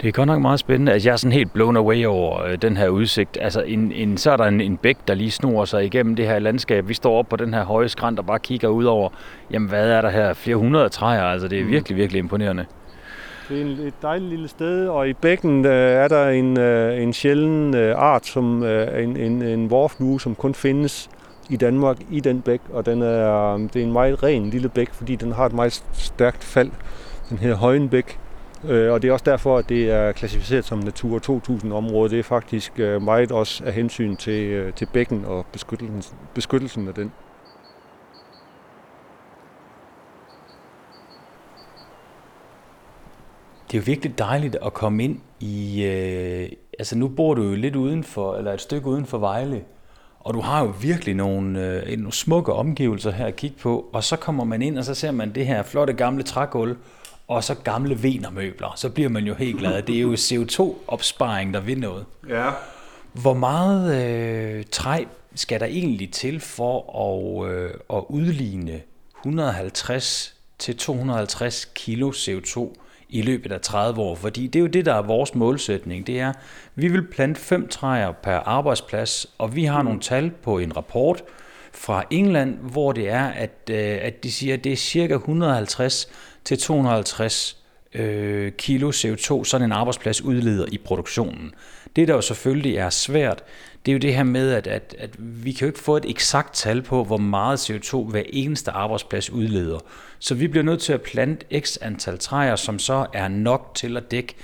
Det 0.00 0.08
er 0.08 0.12
godt 0.12 0.26
nok 0.26 0.40
meget 0.40 0.60
spændende. 0.60 0.92
Altså, 0.92 1.08
jeg 1.08 1.12
er 1.12 1.16
sådan 1.16 1.32
helt 1.32 1.52
blown 1.52 1.76
away 1.76 2.06
over 2.06 2.42
øh, 2.42 2.58
den 2.62 2.76
her 2.76 2.88
udsigt. 2.88 3.38
Altså, 3.40 3.60
en, 3.60 3.92
en, 3.92 4.18
så 4.18 4.30
er 4.30 4.36
der 4.36 4.44
en, 4.44 4.60
en 4.60 4.76
bæk, 4.76 4.96
der 5.08 5.14
lige 5.14 5.30
snor 5.30 5.64
sig 5.64 5.84
igennem 5.84 6.16
det 6.16 6.26
her 6.26 6.38
landskab. 6.38 6.88
Vi 6.88 6.94
står 6.94 7.18
op 7.18 7.28
på 7.28 7.36
den 7.36 7.54
her 7.54 7.64
høje 7.64 7.88
skrant 7.88 8.18
og 8.18 8.26
bare 8.26 8.38
kigger 8.38 8.68
ud 8.68 8.84
over, 8.84 9.08
jamen 9.50 9.68
hvad 9.68 9.90
er 9.90 10.00
der 10.00 10.10
her? 10.10 10.34
Flere 10.34 10.56
hundrede 10.56 10.88
træer. 10.88 11.22
Altså, 11.22 11.48
det 11.48 11.60
er 11.60 11.64
mm. 11.64 11.70
virkelig, 11.70 11.96
virkelig 11.96 12.18
imponerende. 12.18 12.66
Det 13.48 13.58
er 13.58 13.64
en, 13.64 13.86
et 13.86 13.94
dejligt 14.02 14.30
lille 14.30 14.48
sted, 14.48 14.88
og 14.88 15.08
i 15.08 15.12
bækken 15.12 15.64
øh, 15.64 15.72
er 15.72 16.08
der 16.08 16.28
en, 16.28 16.58
øh, 16.58 17.02
en 17.02 17.12
sjælden 17.12 17.74
øh, 17.74 17.94
art, 17.98 18.26
som 18.26 18.62
øh, 18.62 19.04
en, 19.04 19.16
en, 19.16 19.42
en 19.42 19.70
vorflue, 19.70 20.20
som 20.20 20.34
kun 20.34 20.54
findes 20.54 21.10
i 21.50 21.56
Danmark 21.56 21.96
i 22.10 22.20
den 22.20 22.42
bæk, 22.42 22.60
og 22.72 22.86
den 22.86 23.02
er, 23.02 23.56
det 23.56 23.76
er 23.76 23.86
en 23.86 23.92
meget 23.92 24.22
ren 24.22 24.50
lille 24.50 24.68
bæk, 24.68 24.92
fordi 24.92 25.16
den 25.16 25.32
har 25.32 25.46
et 25.46 25.52
meget 25.52 25.84
stærkt 25.92 26.44
fald. 26.44 26.70
Den 27.30 27.38
hedder 27.38 27.56
Højenbæk, 27.56 28.18
Øh, 28.64 28.92
og 28.92 29.02
det 29.02 29.08
er 29.08 29.12
også 29.12 29.24
derfor, 29.24 29.58
at 29.58 29.68
det 29.68 29.90
er 29.90 30.12
klassificeret 30.12 30.64
som 30.64 30.78
Natur 30.78 31.18
2000-område. 31.18 32.10
Det 32.10 32.18
er 32.18 32.22
faktisk 32.22 32.72
øh, 32.76 33.02
meget 33.02 33.32
også 33.32 33.64
af 33.64 33.72
hensyn 33.72 34.16
til, 34.16 34.44
øh, 34.44 34.72
til 34.72 34.88
bækken 34.92 35.24
og 35.24 35.46
beskyttelsen, 35.52 36.16
beskyttelsen 36.34 36.88
af 36.88 36.94
den. 36.94 37.12
Det 43.66 43.74
er 43.74 43.78
jo 43.78 43.82
virkelig 43.86 44.18
dejligt 44.18 44.56
at 44.66 44.74
komme 44.74 45.04
ind 45.04 45.20
i... 45.40 45.84
Øh, 45.84 46.48
altså 46.78 46.98
nu 46.98 47.08
bor 47.08 47.34
du 47.34 47.42
jo 47.42 47.54
lidt 47.54 47.76
uden 47.76 48.04
for, 48.04 48.36
eller 48.36 48.52
et 48.52 48.60
stykke 48.60 48.86
uden 48.86 49.06
for 49.06 49.18
Vejle, 49.18 49.62
og 50.20 50.34
du 50.34 50.40
har 50.40 50.64
jo 50.64 50.74
virkelig 50.80 51.14
nogle, 51.14 51.60
øh, 51.60 51.98
nogle 51.98 52.12
smukke 52.12 52.52
omgivelser 52.52 53.10
her 53.10 53.26
at 53.26 53.36
kigge 53.36 53.56
på, 53.60 53.88
og 53.92 54.04
så 54.04 54.16
kommer 54.16 54.44
man 54.44 54.62
ind, 54.62 54.78
og 54.78 54.84
så 54.84 54.94
ser 54.94 55.10
man 55.10 55.34
det 55.34 55.46
her 55.46 55.62
flotte 55.62 55.92
gamle 55.92 56.22
trægulv, 56.22 56.76
og 57.28 57.44
så 57.44 57.54
gamle 57.54 58.02
venermøbler. 58.02 58.72
Så 58.76 58.90
bliver 58.90 59.08
man 59.08 59.24
jo 59.24 59.34
helt 59.34 59.58
glad. 59.58 59.82
Det 59.82 59.96
er 59.96 60.00
jo 60.00 60.14
CO2-opsparing, 60.14 61.54
der 61.54 61.60
vil 61.60 61.80
noget. 61.80 62.04
Ja. 62.28 62.50
Hvor 63.12 63.34
meget 63.34 64.04
øh, 64.04 64.64
træ 64.70 65.04
skal 65.34 65.60
der 65.60 65.66
egentlig 65.66 66.12
til 66.12 66.40
for 66.40 67.02
at, 67.02 67.52
øh, 67.52 67.70
at 67.90 68.04
udligne 68.08 68.80
150 69.20 70.34
til 70.58 70.76
250 70.76 71.64
kilo 71.74 72.10
CO2 72.10 72.74
i 73.08 73.22
løbet 73.22 73.52
af 73.52 73.60
30 73.60 74.00
år, 74.00 74.14
fordi 74.14 74.46
det 74.46 74.58
er 74.58 74.60
jo 74.60 74.66
det, 74.66 74.86
der 74.86 74.94
er 74.94 75.02
vores 75.02 75.34
målsætning. 75.34 76.06
Det 76.06 76.20
er, 76.20 76.32
vi 76.74 76.88
vil 76.88 77.06
plante 77.06 77.40
fem 77.40 77.68
træer 77.68 78.12
per 78.12 78.36
arbejdsplads, 78.36 79.26
og 79.38 79.56
vi 79.56 79.64
har 79.64 79.82
nogle 79.82 80.00
tal 80.00 80.30
på 80.30 80.58
en 80.58 80.76
rapport 80.76 81.22
fra 81.72 82.04
England, 82.10 82.58
hvor 82.58 82.92
det 82.92 83.08
er, 83.08 83.24
at, 83.24 83.70
øh, 83.70 83.98
at 84.02 84.24
de 84.24 84.32
siger, 84.32 84.54
at 84.54 84.64
det 84.64 84.72
er 84.72 84.76
cirka 84.76 85.14
150 85.14 86.08
til 86.44 86.58
250 86.58 87.56
øh, 87.94 88.52
kilo 88.52 88.90
CO2, 88.90 89.44
sådan 89.44 89.64
en 89.64 89.72
arbejdsplads 89.72 90.22
udleder 90.22 90.66
i 90.72 90.78
produktionen. 90.78 91.52
Det, 91.96 92.08
der 92.08 92.14
jo 92.14 92.20
selvfølgelig 92.20 92.76
er 92.76 92.90
svært, 92.90 93.42
det 93.86 93.92
er 93.92 93.94
jo 93.94 93.98
det 93.98 94.14
her 94.14 94.22
med, 94.22 94.52
at, 94.52 94.66
at, 94.66 94.94
at 94.98 95.10
vi 95.18 95.52
kan 95.52 95.60
jo 95.60 95.66
ikke 95.66 95.78
få 95.78 95.96
et 95.96 96.10
eksakt 96.10 96.54
tal 96.54 96.82
på, 96.82 97.04
hvor 97.04 97.16
meget 97.16 97.70
CO2 97.70 97.96
hver 97.96 98.22
eneste 98.32 98.70
arbejdsplads 98.70 99.30
udleder. 99.30 99.78
Så 100.18 100.34
vi 100.34 100.48
bliver 100.48 100.64
nødt 100.64 100.80
til 100.80 100.92
at 100.92 101.02
plante 101.02 101.60
x 101.60 101.76
antal 101.80 102.18
træer, 102.18 102.56
som 102.56 102.78
så 102.78 103.06
er 103.12 103.28
nok 103.28 103.70
til 103.74 103.96
at 103.96 104.10
dække 104.10 104.34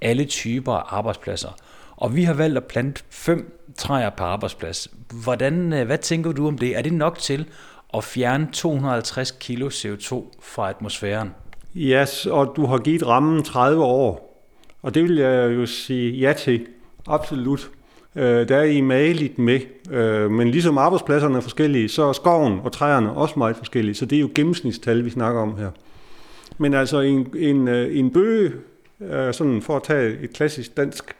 alle 0.00 0.24
typer 0.24 0.72
af 0.72 0.96
arbejdspladser. 0.96 1.56
Og 1.96 2.16
vi 2.16 2.24
har 2.24 2.34
valgt 2.34 2.56
at 2.56 2.64
plante 2.64 3.02
fem 3.10 3.60
træer 3.76 4.10
per 4.10 4.24
arbejdsplads. 4.24 4.88
Hvordan, 5.24 5.72
øh, 5.72 5.86
hvad 5.86 5.98
tænker 5.98 6.32
du 6.32 6.46
om 6.46 6.58
det? 6.58 6.76
Er 6.76 6.82
det 6.82 6.92
nok 6.92 7.18
til 7.18 7.46
at 7.94 8.04
fjerne 8.04 8.48
250 8.52 9.30
kilo 9.30 9.68
CO2 9.68 10.38
fra 10.42 10.70
atmosfæren? 10.70 11.30
Ja, 11.74 12.02
yes, 12.02 12.26
og 12.26 12.52
du 12.56 12.66
har 12.66 12.78
givet 12.78 13.06
rammen 13.06 13.44
30 13.44 13.84
år. 13.84 14.26
Og 14.82 14.94
det 14.94 15.02
vil 15.02 15.16
jeg 15.16 15.54
jo 15.54 15.66
sige 15.66 16.12
ja 16.12 16.32
til. 16.32 16.66
Absolut. 17.06 17.70
Øh, 18.16 18.48
der 18.48 18.56
er 18.56 18.62
I 18.62 18.80
maligt 18.80 19.38
med. 19.38 19.60
Øh, 19.90 20.30
men 20.30 20.50
ligesom 20.50 20.78
arbejdspladserne 20.78 21.36
er 21.36 21.40
forskellige, 21.40 21.88
så 21.88 22.02
er 22.02 22.12
skoven 22.12 22.60
og 22.64 22.72
træerne 22.72 23.12
også 23.12 23.34
meget 23.38 23.56
forskellige. 23.56 23.94
Så 23.94 24.06
det 24.06 24.16
er 24.16 24.20
jo 24.20 24.30
gennemsnitstal, 24.34 25.04
vi 25.04 25.10
snakker 25.10 25.40
om 25.40 25.56
her. 25.56 25.70
Men 26.58 26.74
altså 26.74 27.00
en, 27.00 27.26
en, 27.36 27.68
øh, 27.68 27.98
en 27.98 28.10
bøge, 28.10 28.52
øh, 29.00 29.34
sådan 29.34 29.62
for 29.62 29.76
at 29.76 29.82
tage 29.82 30.18
et 30.18 30.32
klassisk 30.32 30.76
dansk 30.76 31.16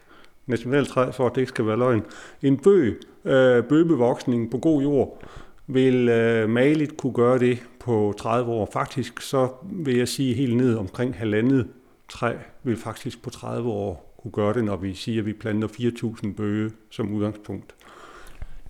nationaltræ, 0.47 1.11
for 1.11 1.25
at 1.25 1.35
det 1.35 1.41
ikke 1.41 1.49
skal 1.49 1.67
være 1.67 1.77
løgn. 1.77 2.03
En 2.41 2.57
bøg, 2.57 2.99
øh, 3.25 3.63
bøgebevoksning 3.63 4.51
på 4.51 4.57
god 4.57 4.81
jord, 4.81 5.23
vil 5.67 6.09
øh, 6.09 6.49
maligt 6.49 6.97
kunne 6.97 7.13
gøre 7.13 7.39
det 7.39 7.59
på 7.79 8.13
30 8.17 8.51
år. 8.51 8.69
Faktisk 8.73 9.21
så 9.21 9.47
vil 9.63 9.97
jeg 9.97 10.07
sige 10.07 10.33
helt 10.33 10.57
ned 10.57 10.75
omkring 10.75 11.15
halvandet 11.15 11.67
træ 12.09 12.33
vil 12.63 12.77
faktisk 12.77 13.23
på 13.23 13.29
30 13.29 13.69
år 13.69 14.10
kunne 14.23 14.31
gøre 14.31 14.53
det, 14.53 14.63
når 14.63 14.75
vi 14.75 14.93
siger, 14.93 15.21
at 15.21 15.25
vi 15.25 15.33
planter 15.33 15.67
4.000 15.67 16.33
bøge 16.33 16.71
som 16.89 17.13
udgangspunkt. 17.13 17.75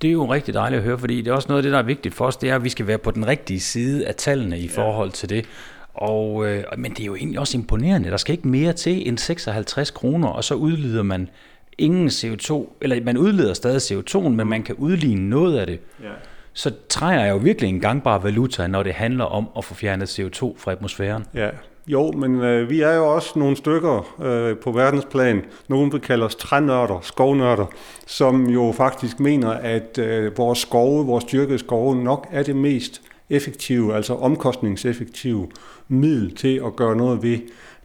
Det 0.02 0.08
er 0.08 0.12
jo 0.12 0.34
rigtig 0.34 0.54
dejligt 0.54 0.80
at 0.80 0.86
høre, 0.86 1.00
fordi 1.00 1.22
det 1.22 1.28
er 1.28 1.34
også 1.34 1.48
noget 1.50 1.60
af 1.60 1.64
det, 1.64 1.72
der 1.72 1.80
er 1.80 1.84
vigtigt 1.84 2.16
for 2.16 2.26
os, 2.26 2.38
det 2.38 2.50
er, 2.50 2.56
at 2.56 2.64
vi 2.64 2.70
skal 2.70 2.88
være 2.88 2.98
på 2.98 3.12
den 3.12 3.28
rigtige 3.28 3.60
side 3.60 4.08
af 4.08 4.16
tallene 4.16 4.60
i 4.60 4.68
forhold 4.68 5.12
til 5.12 5.30
det. 5.30 5.46
Og, 5.94 6.48
øh, 6.48 6.64
men 6.78 6.92
det 6.92 7.00
er 7.00 7.06
jo 7.06 7.16
egentlig 7.16 7.40
også 7.40 7.58
imponerende. 7.58 8.10
Der 8.10 8.18
skal 8.18 8.34
ikke 8.34 8.48
mere 8.48 8.74
til 8.74 9.08
end 9.08 9.18
56 9.18 9.92
kroner, 9.92 10.28
og 10.28 10.44
så 10.44 10.56
udleder 10.56 11.04
man 11.04 11.30
ingen 11.78 12.08
CO2, 12.08 12.78
eller 12.82 13.04
man 13.04 13.18
udleder 13.18 13.54
stadig 13.54 13.98
CO2, 13.98 14.20
men 14.20 14.48
man 14.48 14.64
kan 14.64 14.76
udligne 14.76 15.30
noget 15.30 15.58
af 15.58 15.68
det. 15.68 15.80
Ja. 16.04 16.10
Så 16.54 16.74
træer 16.90 17.20
er 17.20 17.32
jo 17.32 17.38
virkelig 17.38 17.70
en 17.70 17.80
gangbar 17.80 18.18
valuta, 18.18 18.68
når 18.68 18.84
det 18.84 18.94
handler 18.94 19.26
om 19.26 19.48
at 19.58 19.66
få 19.66 19.74
fjernet 19.74 20.20
CO2 20.20 20.58
fra 20.58 20.72
atmosfæren. 20.72 21.26
Ja, 21.34 21.50
jo, 21.88 22.12
men 22.12 22.42
øh, 22.42 22.70
vi 22.70 22.82
er 22.82 22.94
jo 22.94 23.14
også 23.16 23.40
nogle 23.40 23.56
stykker 23.56 24.22
øh, 24.24 24.58
på 24.58 24.72
verdensplan, 24.72 25.46
Nogle 25.68 25.92
vil 25.92 26.02
kalde 26.02 26.26
os 26.26 26.36
trænørder, 26.36 27.00
skovnørder, 27.02 27.66
som 28.08 28.50
jo 28.50 28.74
faktisk 28.78 29.20
mener, 29.20 29.50
at 29.50 29.98
øh, 29.98 30.38
vores 30.38 30.60
skove, 30.60 31.06
vores 31.06 31.24
dyrkede 31.24 31.60
skove 31.60 31.96
nok 31.96 32.28
er 32.32 32.44
det 32.44 32.56
mest 32.56 33.02
effektive, 33.30 33.96
altså 33.96 34.16
omkostningseffektive 34.16 35.48
middel 35.88 36.36
til 36.36 36.62
at 36.66 36.76
gøre 36.76 36.96
noget 36.96 37.24
ved 37.24 37.38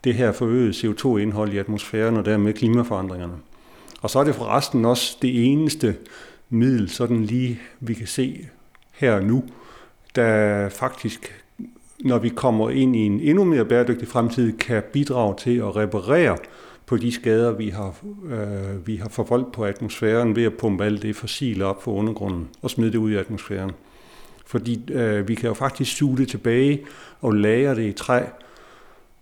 det 0.05 0.15
her 0.15 0.33
forøgede 0.33 0.71
CO2-indhold 0.71 1.53
i 1.53 1.59
atmosfæren 1.59 2.17
og 2.17 2.25
dermed 2.25 2.53
klimaforandringerne. 2.53 3.35
Og 4.03 4.11
så 4.11 4.19
er 4.19 4.25
det 4.25 4.35
forresten 4.35 4.85
også 4.85 5.17
det 5.23 5.53
eneste 5.53 5.97
middel, 6.49 6.91
sådan 6.91 7.25
lige 7.25 7.61
vi 7.81 7.95
kan 7.95 8.07
se 8.07 8.49
her 8.93 9.13
og 9.13 9.25
nu, 9.25 9.45
der 10.15 10.69
faktisk, 10.69 11.46
når 12.05 12.19
vi 12.19 12.29
kommer 12.29 12.71
ind 12.71 12.97
i 12.97 12.99
en 12.99 13.21
endnu 13.21 13.45
mere 13.45 13.65
bæredygtig 13.65 14.09
fremtid, 14.09 14.59
kan 14.59 14.83
bidrage 14.93 15.35
til 15.39 15.57
at 15.57 15.77
reparere 15.77 16.37
på 16.87 16.97
de 16.97 17.13
skader, 17.13 17.53
vi 17.53 17.69
har, 17.69 17.95
øh, 18.29 18.87
vi 18.87 18.97
har 18.97 19.09
forvoldt 19.09 19.53
på 19.53 19.65
atmosfæren 19.65 20.37
ved 20.37 20.45
at 20.45 20.55
pumpe 20.55 20.85
alt 20.85 21.03
det 21.03 21.17
fossile 21.17 21.65
op 21.65 21.83
fra 21.83 21.93
undergrunden 21.93 22.49
og 22.63 22.71
smide 22.71 22.93
det 22.93 22.99
ud 22.99 23.11
i 23.11 23.17
atmosfæren. 23.17 23.71
Fordi 24.47 24.93
øh, 24.93 25.29
vi 25.29 25.35
kan 25.35 25.49
jo 25.49 25.55
faktisk 25.55 25.97
suge 25.97 26.17
det 26.17 26.29
tilbage 26.29 26.85
og 27.21 27.33
lagre 27.33 27.75
det 27.75 27.89
i 27.89 27.93
træ 27.93 28.23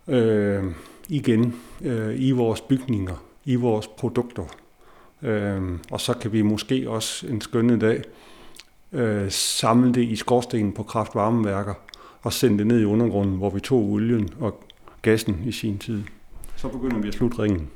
øh, 0.08 0.64
igen 1.08 1.54
øh, 1.84 2.20
i 2.20 2.30
vores 2.30 2.60
bygninger, 2.60 3.24
i 3.44 3.54
vores 3.54 3.88
produkter. 3.88 4.44
Øh, 5.22 5.62
og 5.90 6.00
så 6.00 6.14
kan 6.14 6.32
vi 6.32 6.42
måske 6.42 6.90
også 6.90 7.26
en 7.26 7.40
skønne 7.40 7.78
dag 7.78 8.02
øh, 8.92 9.30
samle 9.30 9.94
det 9.94 10.02
i 10.02 10.16
skorstenen 10.16 10.72
på 10.72 10.82
kraftvarmeværker 10.82 11.74
og 12.24 12.32
sende 12.32 12.58
det 12.58 12.66
ned 12.66 12.80
i 12.80 12.84
undergrunden, 12.84 13.36
hvor 13.36 13.50
vi 13.50 13.60
tog 13.60 13.78
olien 13.78 14.28
og 14.40 14.64
gassen 15.02 15.42
i 15.46 15.52
sin 15.52 15.78
tid. 15.78 16.02
Så 16.56 16.68
begynder 16.68 16.98
vi 16.98 17.08
at 17.08 17.14
slutte 17.14 17.38
ringen. 17.42 17.68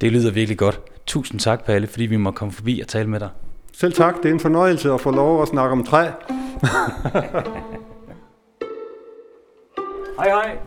Det 0.00 0.12
lyder 0.12 0.30
virkelig 0.30 0.58
godt. 0.58 0.80
Tusind 1.06 1.40
tak, 1.40 1.64
Palle, 1.64 1.86
fordi 1.86 2.06
vi 2.06 2.16
må 2.16 2.30
komme 2.30 2.52
forbi 2.52 2.80
og 2.80 2.88
tale 2.88 3.08
med 3.08 3.20
dig. 3.20 3.28
Selv 3.72 3.92
tak. 3.92 4.16
Det 4.22 4.28
er 4.28 4.32
en 4.32 4.40
fornøjelse 4.40 4.92
at 4.92 5.00
få 5.00 5.10
lov 5.10 5.42
at 5.42 5.48
snakke 5.48 5.72
om 5.72 5.84
træ. 5.84 6.04
hej 10.18 10.28
hej. 10.28 10.58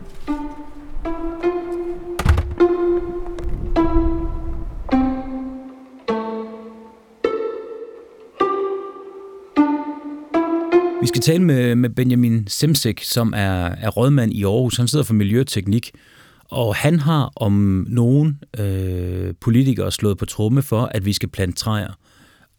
Skal 11.10 11.22
tale 11.22 11.42
med, 11.42 11.74
med 11.74 11.90
Benjamin 11.90 12.46
Semsek, 12.48 13.02
som 13.02 13.32
er, 13.36 13.64
er 13.64 13.88
rådmand 13.88 14.32
i 14.32 14.44
Aarhus. 14.44 14.76
Han 14.76 14.88
sidder 14.88 15.04
for 15.04 15.14
Miljøteknik, 15.14 15.90
og 16.44 16.74
han 16.74 16.98
har 16.98 17.32
om 17.36 17.86
nogen 17.88 18.38
øh, 18.58 19.34
politikere 19.40 19.92
slået 19.92 20.18
på 20.18 20.26
tromme 20.26 20.62
for, 20.62 20.82
at 20.82 21.04
vi 21.04 21.12
skal 21.12 21.28
plante 21.28 21.56
træer. 21.56 21.98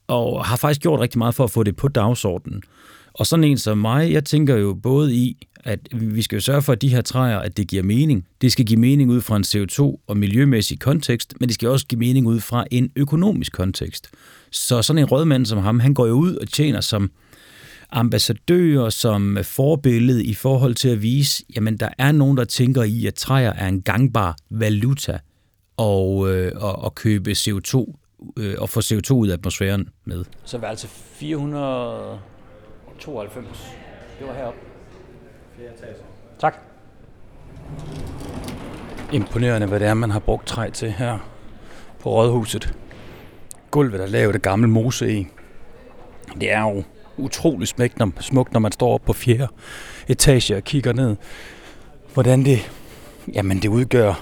Og 0.08 0.46
har 0.46 0.58
faktisk 0.58 0.82
gjort 0.82 1.00
rigtig 1.00 1.18
meget 1.18 1.36
for 1.36 1.44
at 1.44 1.52
få 1.52 1.64
det 1.64 1.76
på 1.76 1.88
dagsordenen. 1.88 2.62
Og 3.14 3.28
sådan 3.28 3.44
en 3.44 3.58
som 3.58 3.78
mig, 3.78 4.12
jeg 4.12 4.26
tænker 4.26 4.56
jo 4.56 4.74
både 4.74 5.16
i, 5.16 5.48
at 5.64 5.80
vi 5.92 6.22
skal 6.22 6.36
jo 6.36 6.42
sørge 6.42 6.62
for, 6.62 6.74
at 6.74 6.82
de 6.82 6.90
her 6.90 7.02
træer, 7.02 7.40
at 7.40 7.58
det 7.58 7.68
giver 7.68 7.84
mening. 7.84 8.26
Det 8.42 8.52
skal 8.52 8.66
give 8.66 8.80
mening 8.80 9.12
ud 9.12 9.22
fra 9.22 9.36
en 9.36 9.44
CO2- 9.44 10.04
og 10.08 10.18
miljømæssig 10.18 10.80
kontekst, 10.80 11.34
men 11.40 11.50
det 11.50 11.54
skal 11.56 11.70
også 11.70 11.88
give 11.88 12.00
mening 12.00 12.28
ud 12.28 12.40
fra 12.40 12.66
en 12.72 12.92
økonomisk 12.96 13.52
kontekst. 13.52 14.08
Så 14.52 14.82
sådan 14.82 14.98
en 14.98 15.06
rådmand 15.06 15.46
som 15.46 15.60
ham, 15.60 15.80
han 15.80 15.94
går 15.94 16.08
jo 16.08 16.14
ud 16.14 16.36
og 16.36 16.48
tjener 16.48 16.82
som 16.82 17.12
ambassadører 17.92 18.90
som 18.90 19.38
forbillede 19.44 20.24
i 20.24 20.34
forhold 20.34 20.76
til 20.76 20.90
at 20.90 21.02
vise, 21.02 21.44
jamen 21.56 21.78
der 21.78 21.90
er 21.98 22.12
nogen, 22.12 22.38
der 22.38 22.44
tænker 22.44 22.84
i, 22.84 23.06
at 23.06 23.14
træer 23.14 23.54
er 23.54 23.68
en 23.68 23.82
gangbar 23.82 24.36
valuta 24.50 25.20
og, 25.78 26.30
øh, 26.30 26.52
og, 26.56 26.76
og 26.76 26.96
købe 26.96 27.32
CO2 27.32 27.94
øh, 28.38 28.56
og 28.60 28.70
få 28.70 28.80
CO2 28.80 29.14
ud 29.14 29.28
af 29.28 29.34
atmosfæren 29.34 29.90
med. 30.06 30.26
Så 30.44 30.58
var 30.58 30.68
altså 30.68 30.88
492. 30.88 33.76
Det 34.20 34.28
var 34.28 34.34
heroppe. 34.34 34.60
Tak. 36.40 36.56
Imponerende, 39.14 39.68
hvad 39.68 39.80
det 39.80 39.88
er, 39.88 39.94
man 39.94 40.12
har 40.12 40.20
brugt 40.20 40.48
træ 40.48 40.70
til 40.70 40.92
her 40.92 41.18
på 42.00 42.10
Rådhuset. 42.10 42.74
Gulvet 43.72 44.02
er 44.02 44.08
lavet 44.08 44.36
af 44.36 44.42
gammel 44.42 44.70
mose 44.70 45.20
i. 45.20 45.28
Det 46.42 46.52
er 46.52 46.62
jo 46.62 46.84
utrolig 47.22 47.68
smukt, 47.68 48.00
når, 48.00 48.12
smukt, 48.20 48.54
når 48.54 48.60
man 48.60 48.72
står 48.72 48.94
op 48.94 49.02
på 49.06 49.14
fjerde 49.14 49.48
etage 50.08 50.56
og 50.56 50.64
kigger 50.64 50.94
ned. 50.94 51.16
Hvordan 52.14 52.46
det, 52.46 52.72
jamen 53.34 53.60
det 53.60 53.70
udgør 53.70 54.22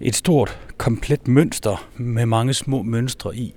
et 0.00 0.14
stort, 0.14 0.58
komplet 0.76 1.28
mønster 1.28 1.88
med 1.96 2.26
mange 2.26 2.54
små 2.54 2.82
mønstre 2.82 3.36
i. 3.36 3.54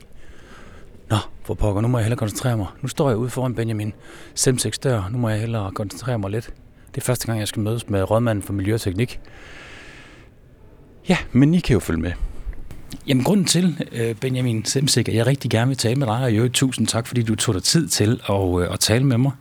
Nå, 1.09 1.17
for 1.43 1.53
pokker, 1.53 1.81
nu 1.81 1.87
må 1.87 1.97
jeg 1.97 2.05
hellere 2.05 2.17
koncentrere 2.17 2.57
mig. 2.57 2.67
Nu 2.81 2.87
står 2.87 3.09
jeg 3.09 3.17
ude 3.17 3.29
foran 3.29 3.55
Benjamin 3.55 3.93
Semseks 4.35 4.79
dør. 4.79 5.09
Nu 5.11 5.17
må 5.17 5.29
jeg 5.29 5.39
hellere 5.39 5.71
koncentrere 5.71 6.19
mig 6.19 6.31
lidt. 6.31 6.53
Det 6.95 7.01
er 7.01 7.05
første 7.05 7.25
gang, 7.25 7.39
jeg 7.39 7.47
skal 7.47 7.61
mødes 7.61 7.89
med 7.89 8.11
rådmanden 8.11 8.43
for 8.43 8.53
Miljøteknik. 8.53 9.19
Ja, 11.09 11.17
men 11.31 11.53
I 11.53 11.59
kan 11.59 11.73
jo 11.73 11.79
følge 11.79 12.01
med. 12.01 12.11
Jamen, 13.07 13.23
grunden 13.23 13.45
til, 13.45 13.87
øh, 13.91 14.15
Benjamin 14.15 14.65
Semsik, 14.65 15.09
at 15.09 15.15
jeg 15.15 15.27
rigtig 15.27 15.51
gerne 15.51 15.67
vil 15.67 15.77
tale 15.77 15.95
med 15.95 16.07
dig, 16.07 16.23
og 16.23 16.31
jo 16.31 16.49
tusind 16.49 16.87
tak, 16.87 17.07
fordi 17.07 17.21
du 17.23 17.35
tog 17.35 17.55
dig 17.55 17.63
tid 17.63 17.87
til 17.87 18.19
at, 18.29 18.61
øh, 18.61 18.73
at 18.73 18.79
tale 18.79 19.03
med 19.03 19.17
mig, 19.17 19.31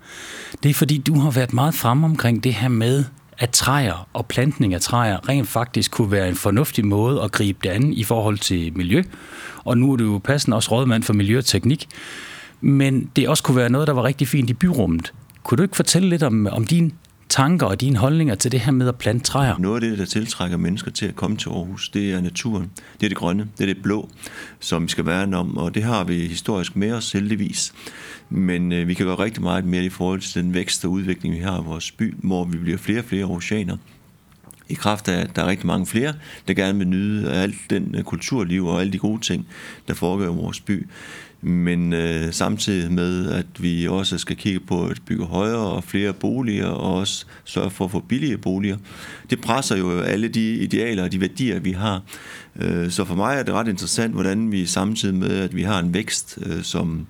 det 0.63 0.71
er, 0.71 0.75
fordi 0.75 0.99
du 0.99 1.19
har 1.19 1.31
været 1.31 1.53
meget 1.53 1.75
fremme 1.75 2.07
omkring 2.07 2.45
det 2.45 2.55
her 2.55 2.69
med, 2.69 3.05
at 3.39 3.51
træer 3.51 4.09
og 4.13 4.27
plantning 4.27 4.75
af 4.75 4.81
træer 4.81 5.29
rent 5.29 5.49
faktisk 5.49 5.91
kunne 5.91 6.11
være 6.11 6.29
en 6.29 6.35
fornuftig 6.35 6.87
måde 6.87 7.23
at 7.23 7.33
gribe 7.33 7.59
det 7.63 7.69
an 7.69 7.93
i 7.93 8.05
forhold 8.05 8.39
til 8.39 8.77
miljø. 8.77 9.03
Og 9.65 9.79
nu 9.79 9.93
er 9.93 9.97
du 9.97 10.13
jo 10.13 10.19
passende 10.19 10.57
også 10.57 10.71
rådmand 10.71 11.03
for 11.03 11.13
miljø 11.13 11.39
og 11.39 11.45
teknik. 11.45 11.89
Men 12.61 13.11
det 13.17 13.29
også 13.29 13.43
kunne 13.43 13.57
være 13.57 13.71
noget, 13.71 13.87
der 13.87 13.95
var 13.95 14.05
rigtig 14.05 14.29
fint 14.29 14.51
i 14.51 14.55
byrummet. 14.55 15.13
Kunne 15.43 15.57
du 15.57 15.63
ikke 15.63 15.77
fortælle 15.77 16.09
lidt 16.09 16.23
om, 16.23 16.47
om 16.47 16.67
din 16.67 16.93
tanker 17.33 17.67
og 17.67 17.81
dine 17.81 17.99
holdninger 17.99 18.35
til 18.35 18.53
det 18.53 18.61
her 18.61 18.73
med 18.73 18.89
at 18.89 18.97
plante 18.97 19.25
træer? 19.25 19.59
Noget 19.59 19.83
af 19.83 19.91
det, 19.91 19.99
der 19.99 20.05
tiltrækker 20.05 20.57
mennesker 20.57 20.91
til 20.91 21.07
at 21.07 21.17
komme 21.17 21.37
til 21.37 21.49
Aarhus, 21.49 21.89
det 21.89 22.13
er 22.13 22.21
naturen. 22.21 22.71
Det 23.01 23.07
er 23.07 23.09
det 23.09 23.17
grønne, 23.17 23.49
det 23.59 23.71
er 23.71 23.75
det 23.75 23.83
blå, 23.83 24.09
som 24.61 24.83
vi 24.83 24.89
skal 24.89 25.07
værne 25.07 25.37
om, 25.37 25.57
og 25.57 25.75
det 25.75 25.83
har 25.83 26.05
vi 26.05 26.27
historisk 26.27 26.77
med 26.77 26.93
os 26.93 27.13
heldigvis. 27.13 27.73
Men 28.31 28.73
øh, 28.73 28.89
vi 28.89 28.95
kan 28.95 29.07
gøre 29.07 29.19
rigtig 29.19 29.43
meget 29.43 29.65
mere 29.65 29.85
i 29.85 29.89
forhold 29.89 30.21
til 30.21 30.43
den 30.43 30.55
vækst 30.55 30.85
og 30.85 30.91
udvikling, 30.91 31.35
vi 31.35 31.41
har 31.41 31.61
i 31.61 31.65
vores 31.65 31.91
by, 31.91 32.15
hvor 32.19 32.45
vi 32.45 32.59
bliver 32.59 32.79
flere 32.79 32.99
og 32.99 33.05
flere 33.05 33.25
oceaner 33.25 33.77
i 34.73 34.75
kraft 34.75 35.09
af, 35.09 35.21
at 35.21 35.37
der 35.37 35.43
er 35.43 35.47
rigtig 35.47 35.67
mange 35.67 35.87
flere, 35.87 36.15
der 36.49 36.55
gerne 36.55 36.79
vil 36.79 36.89
nyde 36.89 37.33
alt 37.33 37.57
den 37.71 37.95
øh, 37.99 38.03
kulturliv 38.03 38.67
og 38.67 38.81
alle 38.81 38.93
de 38.93 38.99
gode 38.99 39.21
ting, 39.21 39.47
der 39.89 39.95
foregår 39.95 40.25
i 40.25 40.37
vores 40.37 40.61
by 40.61 40.87
men 41.45 41.93
øh, 41.93 42.33
samtidig 42.33 42.93
med, 42.93 43.31
at 43.31 43.47
vi 43.59 43.89
også 43.89 44.19
skal 44.19 44.37
kigge 44.37 44.61
på 44.61 44.87
at 44.87 45.01
bygge 45.07 45.25
højere 45.25 45.59
og 45.59 45.85
flere 45.85 46.13
boliger, 46.13 46.67
og 46.67 46.95
også 46.95 47.27
sørge 47.45 47.71
for 47.71 47.85
at 47.85 47.91
få 47.91 48.01
billige 48.01 48.39
boliger. 48.39 48.77
Det 49.31 49.41
presser 49.41 49.77
jo 49.77 50.01
alle 50.01 50.29
de 50.29 50.55
idealer 50.55 51.03
og 51.03 51.13
de 51.13 51.21
værdier, 51.21 51.61
vi 51.61 51.73
har. 51.73 52.03
Øh, 52.57 52.91
så 52.91 53.05
for 53.05 53.15
mig 53.15 53.37
er 53.39 53.43
det 53.43 53.55
ret 53.55 53.69
interessant, 53.69 54.15
hvordan 54.15 54.53
vi 54.53 54.67
samtidig 54.67 55.15
med, 55.15 55.31
at 55.31 55.57
vi 55.57 55.63
har 55.63 55.79
en 55.79 55.95
vækst, 55.95 56.39
øh, 56.47 56.63
som 56.63 57.07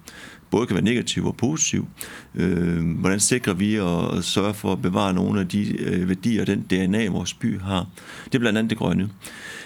både 0.52 0.66
kan 0.66 0.74
være 0.74 0.84
negativ 0.84 1.26
og 1.26 1.36
positiv. 1.36 1.86
Øh, 2.34 2.98
hvordan 2.98 3.20
sikrer 3.20 3.54
vi 3.54 3.74
at 3.76 4.24
sørge 4.24 4.54
for 4.54 4.72
at 4.72 4.82
bevare 4.82 5.14
nogle 5.14 5.40
af 5.40 5.48
de 5.48 5.82
øh, 5.82 6.08
værdier, 6.08 6.44
den 6.44 6.62
DNA, 6.62 7.08
vores 7.08 7.34
by 7.34 7.60
har? 7.60 7.86
Det 8.24 8.34
er 8.34 8.38
blandt 8.38 8.58
andet 8.58 8.70
det 8.70 8.78
grønne. 8.78 9.10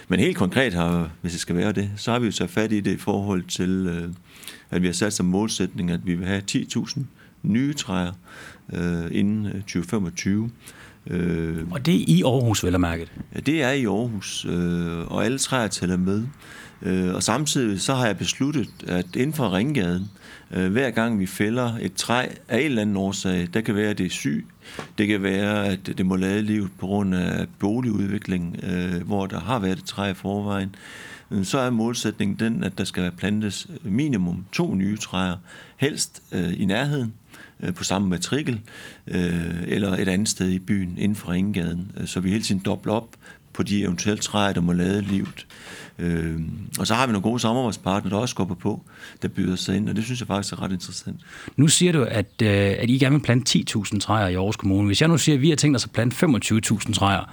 Men 0.09 0.21
helt 0.21 0.37
konkret 0.37 0.75
har, 0.75 1.11
hvis 1.21 1.33
det 1.33 1.40
skal 1.40 1.57
være 1.57 1.73
det, 1.73 1.90
så 1.97 2.12
har 2.12 2.19
vi 2.19 2.26
jo 2.26 2.33
så 2.33 2.47
fat 2.47 2.73
i 2.73 2.81
det 2.81 2.93
i 2.93 2.97
forhold 2.97 3.43
til 3.43 3.87
øh, 3.87 4.09
at 4.71 4.83
vi 4.83 4.87
har 4.87 4.95
sat 4.95 5.12
som 5.12 5.26
målsætning, 5.26 5.90
at 5.90 6.00
vi 6.07 6.14
vil 6.14 6.26
have 6.26 6.43
10.000 6.50 7.00
nye 7.43 7.75
træer 7.75 8.12
øh, 8.73 9.05
inden 9.11 9.47
øh, 9.47 9.52
2025. 9.52 10.50
Øh, 11.07 11.65
og 11.71 11.87
det 11.87 11.95
er 11.95 12.05
i 12.09 12.23
Aarhus, 12.23 12.65
vel 12.65 12.75
at 12.75 12.81
mærke? 12.81 13.07
Ja, 13.35 13.41
det 13.41 13.63
er 13.63 13.71
i 13.71 13.85
Aarhus, 13.85 14.47
øh, 14.49 15.13
og 15.13 15.25
alle 15.25 15.39
træer 15.39 15.69
tæller 15.69 15.97
med. 15.97 16.23
Øh, 16.83 17.15
og 17.15 17.23
samtidig 17.23 17.81
så 17.81 17.95
har 17.95 18.07
jeg 18.07 18.19
besluttet, 18.19 18.69
at 18.87 19.07
inden 19.17 19.33
for 19.33 19.57
Ringgaden, 19.57 20.11
øh, 20.51 20.73
hver 20.73 20.91
gang 20.91 21.21
vi 21.21 21.27
fælder 21.27 21.73
et 21.81 21.95
træ 21.95 22.27
af 22.49 22.59
en 22.59 22.65
eller 22.65 22.83
anden 22.83 22.97
årsag, 22.97 23.49
der 23.55 23.61
kan 23.61 23.75
være, 23.75 23.91
at 23.91 23.99
det 23.99 24.07
er 24.07 24.11
syg, 24.11 24.47
det 24.99 25.09
kan 25.09 25.23
være, 25.23 25.67
at 25.67 25.87
det 25.87 26.07
må 26.07 26.17
lade 26.17 26.43
livet 26.43 26.71
på 26.79 26.87
grund 26.87 27.15
af 27.15 27.47
boligudvikling, 27.59 28.61
øh, 28.63 29.07
hvor 29.07 29.27
der 29.27 29.41
har 29.41 29.59
været 29.59 29.79
et 29.79 29.85
træ 29.85 30.11
i 30.11 30.15
forvejen, 30.15 30.75
Øh, 31.31 31.45
så 31.45 31.59
er 31.59 31.71
målsætningen 31.71 32.39
den, 32.39 32.65
at 32.65 32.79
der 32.79 32.85
skal 32.85 33.11
plantes 33.11 33.69
minimum 33.83 34.45
to 34.53 34.75
nye 34.75 34.97
træer, 34.97 35.37
helst 35.77 36.23
øh, 36.33 36.61
i 36.61 36.65
nærheden, 36.65 37.15
øh, 37.61 37.75
på 37.75 37.85
samme 37.85 38.09
matrikel, 38.09 38.61
øh, 39.07 39.63
eller 39.67 39.93
et 39.93 40.09
andet 40.09 40.28
sted 40.28 40.50
i 40.50 40.59
byen, 40.59 40.99
inden 40.99 41.17
for 41.17 41.33
Ringgaden, 41.33 41.93
øh, 41.97 42.07
så 42.07 42.21
vi 42.21 42.30
hele 42.30 42.43
tiden 42.43 42.61
dobler 42.65 42.93
op 42.93 43.09
på 43.52 43.63
de 43.63 43.83
eventuelle 43.83 44.23
træer, 44.23 44.52
der 44.52 44.61
må 44.61 44.73
lade 44.73 45.02
livet. 45.02 45.47
Øh, 45.99 46.41
og 46.78 46.87
så 46.87 46.95
har 46.95 47.07
vi 47.07 47.13
nogle 47.13 47.23
gode 47.23 47.41
samarbejdspartnere, 47.41 48.15
der 48.15 48.21
også 48.21 48.33
skubber 48.33 48.54
på, 48.54 48.83
der 49.23 49.28
byder 49.28 49.57
sig 49.57 49.76
ind, 49.76 49.89
og 49.89 49.97
det 49.97 50.04
synes 50.04 50.21
jeg 50.21 50.26
faktisk 50.26 50.52
er 50.52 50.63
ret 50.63 50.73
interessant. 50.73 51.21
Nu 51.57 51.69
siger 51.69 51.93
du, 51.93 52.02
at, 52.02 52.43
øh, 52.43 52.75
at 52.78 52.91
I 52.91 52.99
gerne 52.99 53.17
vil 53.17 53.23
plante 53.23 53.59
10.000 53.59 54.00
træer 54.00 54.28
i 54.28 54.35
Aarhus 54.35 54.57
Kommune. 54.57 54.87
Hvis 54.87 55.00
jeg 55.00 55.09
nu 55.09 55.19
siger, 55.19 55.37
at 55.37 55.43
vi 55.43 55.49
har 55.49 55.57
tænkt 55.57 55.76
os 55.76 55.85
at 55.85 55.91
plante 55.91 56.17
25.000 56.26 56.93
træer, 56.93 57.33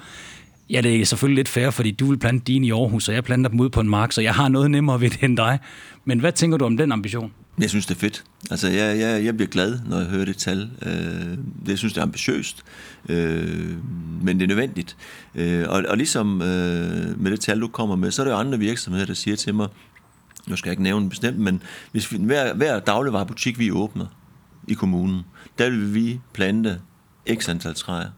Ja, 0.74 0.82
det 0.82 1.02
er 1.02 1.06
selvfølgelig 1.06 1.36
lidt 1.36 1.50
fair, 1.50 1.70
fordi 1.70 1.92
du 1.92 2.06
vil 2.06 2.18
plante 2.18 2.44
dine 2.46 2.68
i 2.68 2.72
Aarhus, 2.72 3.10
og 3.10 3.16
jeg 3.16 3.24
planter 3.24 3.50
dem 3.50 3.60
ud 3.60 3.70
på 3.70 3.80
en 3.80 3.90
mark, 3.90 4.12
så 4.12 4.22
jeg 4.22 4.34
har 4.34 4.48
noget 4.48 4.72
nemmere 4.72 5.02
ved 5.02 5.10
det 5.10 5.24
end 5.24 5.38
dig. 5.38 5.60
Men 6.06 6.20
hvad 6.20 6.32
tænker 6.32 6.58
du 6.58 6.66
om 6.66 6.78
den 6.78 6.92
ambition? 6.92 7.32
Jeg 7.60 7.70
synes, 7.70 7.86
det 7.86 7.96
er 7.96 8.00
fedt. 8.00 8.24
Altså, 8.52 8.68
jeg, 8.68 9.00
jeg, 9.00 9.26
jeg 9.26 9.36
bliver 9.36 9.50
glad, 9.50 9.80
når 9.90 9.98
jeg 9.98 10.08
hører 10.08 10.26
det 10.26 10.38
tal. 10.38 10.70
Øh, 10.82 11.38
jeg 11.68 11.78
synes, 11.78 11.94
det 11.94 12.00
er 12.00 12.04
ambitiøst, 12.04 12.64
øh, 13.10 13.76
men 14.22 14.40
det 14.40 14.44
er 14.44 14.48
nødvendigt. 14.48 14.98
Øh, 15.36 15.66
og, 15.70 15.84
og 15.88 15.98
ligesom 15.98 16.42
øh, 16.42 17.22
med 17.22 17.32
det 17.32 17.40
tal, 17.40 17.62
du 17.62 17.68
kommer 17.68 17.96
med, 17.96 18.12
så 18.12 18.22
er 18.22 18.26
der 18.26 18.34
jo 18.34 18.40
andre 18.40 18.60
virksomheder, 18.60 19.06
der 19.06 19.14
siger 19.14 19.36
til 19.36 19.56
mig, 19.56 19.68
nu 20.48 20.56
skal 20.56 20.70
jeg 20.70 20.74
ikke 20.74 20.84
nævne 20.84 21.10
bestemt, 21.10 21.40
men 21.40 21.62
hvis 21.92 22.12
vi, 22.12 22.18
hver, 22.18 22.54
hver 22.54 22.80
dagligvarerbutik, 22.80 23.60
vi 23.60 23.72
åbner 23.72 24.06
i 24.68 24.74
kommunen, 24.74 25.22
der 25.58 25.70
vil 25.70 25.94
vi 25.94 26.20
plante 26.34 26.80
x 27.36 27.50
antal 27.50 27.74
træer. 27.74 28.10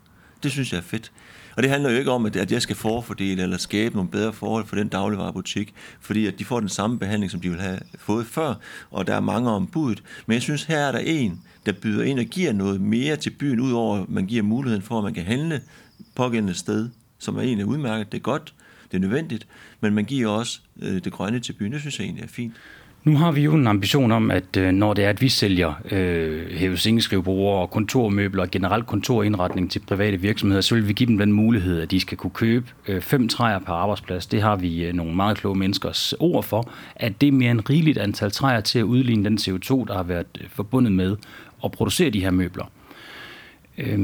Det 0.44 0.52
synes 0.52 0.72
jeg 0.72 0.78
er 0.78 0.84
fedt. 0.84 1.12
Og 1.56 1.64
det 1.64 1.72
handler 1.72 1.90
jo 1.90 1.98
ikke 1.98 2.12
om, 2.12 2.26
at 2.26 2.52
jeg 2.52 2.62
skal 2.62 2.76
forfordele 2.76 3.44
eller 3.44 3.58
skabe 3.58 3.96
nogle 3.96 4.12
bedre 4.12 4.34
forhold 4.34 4.66
for 4.66 4.76
den 4.76 4.88
dagligvarerbutik, 4.88 5.74
fordi 6.00 6.26
at 6.26 6.40
de 6.40 6.46
får 6.46 6.60
den 6.60 6.70
samme 6.70 7.00
behandling, 7.00 7.32
som 7.32 7.42
de 7.42 7.50
vil 7.50 7.60
have 7.60 7.80
fået 7.98 8.26
før, 8.26 8.54
og 8.92 9.08
der 9.08 9.16
er 9.16 9.20
mange 9.20 9.50
ombud. 9.50 9.96
Men 10.26 10.34
jeg 10.34 10.42
synes, 10.42 10.64
her 10.64 10.78
er 10.78 10.92
der 10.92 11.00
en, 11.00 11.42
der 11.66 11.72
byder 11.72 12.04
ind 12.04 12.20
og 12.20 12.26
giver 12.26 12.54
noget 12.54 12.82
mere 12.82 13.16
til 13.16 13.30
byen, 13.30 13.60
udover 13.60 14.02
at 14.02 14.10
man 14.10 14.26
giver 14.26 14.44
muligheden 14.44 14.84
for, 14.84 14.98
at 14.98 15.04
man 15.04 15.14
kan 15.14 15.24
handle 15.24 15.62
pågældende 16.16 16.54
sted, 16.54 16.90
som 17.20 17.38
er 17.38 17.42
egentlig 17.42 17.66
udmærket. 17.66 18.12
Det 18.12 18.18
er 18.18 18.22
godt, 18.22 18.54
det 18.92 18.98
er 18.98 19.02
nødvendigt, 19.02 19.48
men 19.82 19.94
man 19.94 20.06
giver 20.06 20.30
også 20.30 20.60
øh, 20.82 21.04
det 21.04 21.14
grønne 21.14 21.40
til 21.40 21.54
byen. 21.54 21.72
Det 21.72 21.80
synes 21.80 22.00
jeg 22.00 22.06
egentlig 22.06 22.24
er 22.24 22.28
fint. 22.28 22.54
Nu 23.06 23.18
har 23.18 23.32
vi 23.32 23.42
jo 23.42 23.54
en 23.54 23.68
ambition 23.68 24.12
om, 24.12 24.32
at 24.32 24.58
øh, 24.58 24.72
når 24.72 24.94
det 24.94 25.06
er, 25.06 25.10
at 25.10 25.22
vi 25.22 25.30
sælger 25.30 25.74
øh, 25.92 26.52
hævesingeskrivebrugere 26.52 27.62
og 27.62 27.72
kontormøbler 27.72 28.42
og 28.42 28.52
generelt 28.52 28.88
kontorindretning 28.88 29.72
til 29.72 29.80
private 29.80 30.18
virksomheder, 30.18 30.62
så 30.62 30.76
vil 30.76 30.88
vi 30.88 30.94
give 30.94 31.08
dem 31.08 31.18
den 31.18 31.32
mulighed, 31.32 31.82
at 31.82 31.92
de 31.92 32.00
skal 32.00 32.18
kunne 32.18 32.32
købe 32.32 32.66
øh, 32.88 33.02
fem 33.02 33.28
træer 33.28 33.60
per 33.60 33.74
arbejdsplads. 33.74 34.28
Det 34.28 34.42
har 34.42 34.56
vi 34.56 34.84
øh, 34.84 34.94
nogle 34.94 35.16
meget 35.16 35.38
kloge 35.38 35.56
menneskers 35.56 36.14
ord 36.20 36.44
for, 36.44 36.72
at 36.96 37.22
det 37.22 37.28
er 37.28 37.32
mere 37.32 37.52
end 37.52 37.70
rigeligt 37.70 37.98
antal 37.98 38.32
træer 38.32 38.62
til 38.62 38.80
at 38.80 38.84
udligne 38.84 39.26
den 39.26 39.38
CO2, 39.38 39.86
der 39.88 39.94
har 39.96 40.04
været 40.04 40.28
øh, 40.42 40.48
forbundet 40.50 40.92
med 40.92 41.16
at 41.64 41.72
producere 41.72 42.10
de 42.10 42.22
her 42.22 42.32
møbler. 42.32 42.66
Øh, 43.78 44.00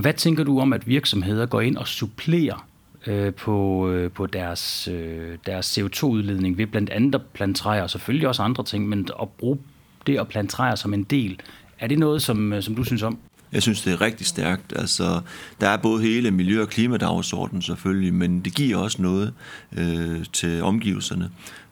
hvad 0.00 0.12
tænker 0.12 0.44
du 0.44 0.60
om, 0.60 0.72
at 0.72 0.88
virksomheder 0.88 1.46
går 1.46 1.60
ind 1.60 1.76
og 1.76 1.88
supplerer 1.88 2.66
øh, 3.06 3.34
på, 3.34 3.88
øh, 3.90 4.10
på 4.10 4.26
deres, 4.26 4.88
øh, 4.88 5.38
deres 5.46 5.78
CO2-udledning 5.78 6.58
ved 6.58 6.66
blandt 6.66 6.90
andet 6.90 7.14
at 7.14 7.20
plante 7.32 7.60
træer, 7.60 7.82
og 7.82 7.90
selvfølgelig 7.90 8.28
også 8.28 8.42
andre 8.42 8.64
ting, 8.64 8.88
men 8.88 9.08
at 9.22 9.28
bruge 9.28 9.58
det 10.06 10.18
at 10.18 10.28
plante 10.28 10.52
træer 10.52 10.74
som 10.74 10.94
en 10.94 11.02
del. 11.02 11.40
Er 11.78 11.86
det 11.86 11.98
noget, 11.98 12.22
som, 12.22 12.52
øh, 12.52 12.62
som 12.62 12.74
du 12.74 12.84
synes 12.84 13.02
om? 13.02 13.18
Jeg 13.52 13.62
synes, 13.62 13.82
det 13.82 13.92
er 13.92 14.00
rigtig 14.00 14.26
stærkt. 14.26 14.72
Altså, 14.76 15.20
der 15.60 15.68
er 15.68 15.76
både 15.76 16.02
hele 16.02 16.30
miljø- 16.30 16.62
og 16.62 16.68
klimadagsordenen 16.68 17.62
selvfølgelig, 17.62 18.14
men 18.14 18.40
det 18.40 18.54
giver 18.54 18.76
også 18.76 19.02
noget 19.02 19.32
øh, 19.78 20.24
til 20.32 20.62
omgivelserne 20.62 21.30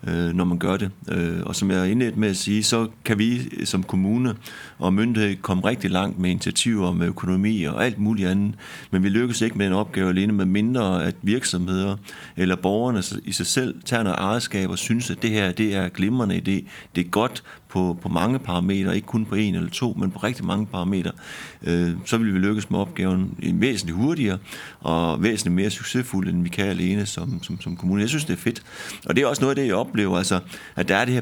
øh, 0.09 0.35
når 0.35 0.45
man 0.45 0.59
gør 0.59 0.77
det. 0.77 0.91
Øh, 1.09 1.41
og 1.43 1.57
som 1.57 1.71
jeg 1.71 1.81
er 1.81 1.85
indledt 1.85 2.17
med 2.17 2.29
at 2.29 2.37
sige, 2.37 2.62
så 2.62 2.88
kan 3.05 3.19
vi 3.19 3.65
som 3.65 3.83
kommune 3.83 4.35
og 4.79 4.95
myndighed 4.95 5.37
komme 5.37 5.65
rigtig 5.65 5.91
langt 5.91 6.19
med 6.19 6.31
initiativer 6.31 6.93
med 6.93 7.07
økonomi 7.07 7.65
og 7.65 7.85
alt 7.85 7.99
muligt 7.99 8.29
andet, 8.29 8.55
men 8.91 9.03
vi 9.03 9.09
lykkes 9.09 9.41
ikke 9.41 9.59
med 9.59 9.67
en 9.67 9.73
opgave 9.73 10.09
alene, 10.09 10.33
med 10.33 10.45
mindre 10.45 11.05
at 11.05 11.15
virksomheder 11.23 11.97
eller 12.37 12.57
borgerne 12.57 13.03
i 13.25 13.33
sig 13.33 13.47
selv 13.47 13.75
tager 13.85 14.03
noget 14.03 14.19
ejerskab 14.19 14.71
og 14.71 14.79
synes, 14.79 15.11
at 15.11 15.23
det 15.23 15.31
her 15.31 15.53
det 15.53 15.75
er 15.75 15.88
glimrende 15.88 16.37
idé. 16.37 16.69
Det 16.95 17.07
er 17.07 17.11
godt 17.11 17.43
på, 17.73 17.99
på 18.03 18.09
mange 18.09 18.38
parametre, 18.38 18.95
ikke 18.95 19.07
kun 19.07 19.25
på 19.25 19.35
en 19.35 19.55
eller 19.55 19.71
to, 19.71 19.97
men 19.99 20.11
på 20.11 20.19
rigtig 20.19 20.45
mange 20.45 20.67
parametre, 20.67 21.11
øh, 21.62 21.91
så 22.05 22.19
vil 22.19 22.35
vi 22.35 22.38
lykkes 22.38 22.71
med 22.71 22.79
opgaven 22.79 23.35
væsentligt 23.38 23.99
hurtigere 23.99 24.38
og 24.81 25.23
væsentligt 25.23 25.55
mere 25.55 25.71
succesfuldt, 25.71 26.29
end 26.29 26.43
vi 26.43 26.49
kan 26.49 26.67
alene 26.67 27.07
som, 27.07 27.43
som, 27.43 27.61
som 27.61 27.77
kommune. 27.77 28.01
Jeg 28.01 28.09
synes, 28.09 28.25
det 28.25 28.33
er 28.33 28.41
fedt. 28.41 28.62
Og 29.07 29.17
det 29.17 29.23
er 29.23 29.27
også 29.27 29.43
noget 29.43 29.51
af 29.51 29.57
det, 29.57 29.67
jeg 29.67 29.75
op, 29.75 29.92
oplever, 29.93 30.19
altså, 30.19 30.41
at 30.77 30.89
der 30.89 30.97
er 30.97 31.05
det 31.05 31.15
her 31.15 31.21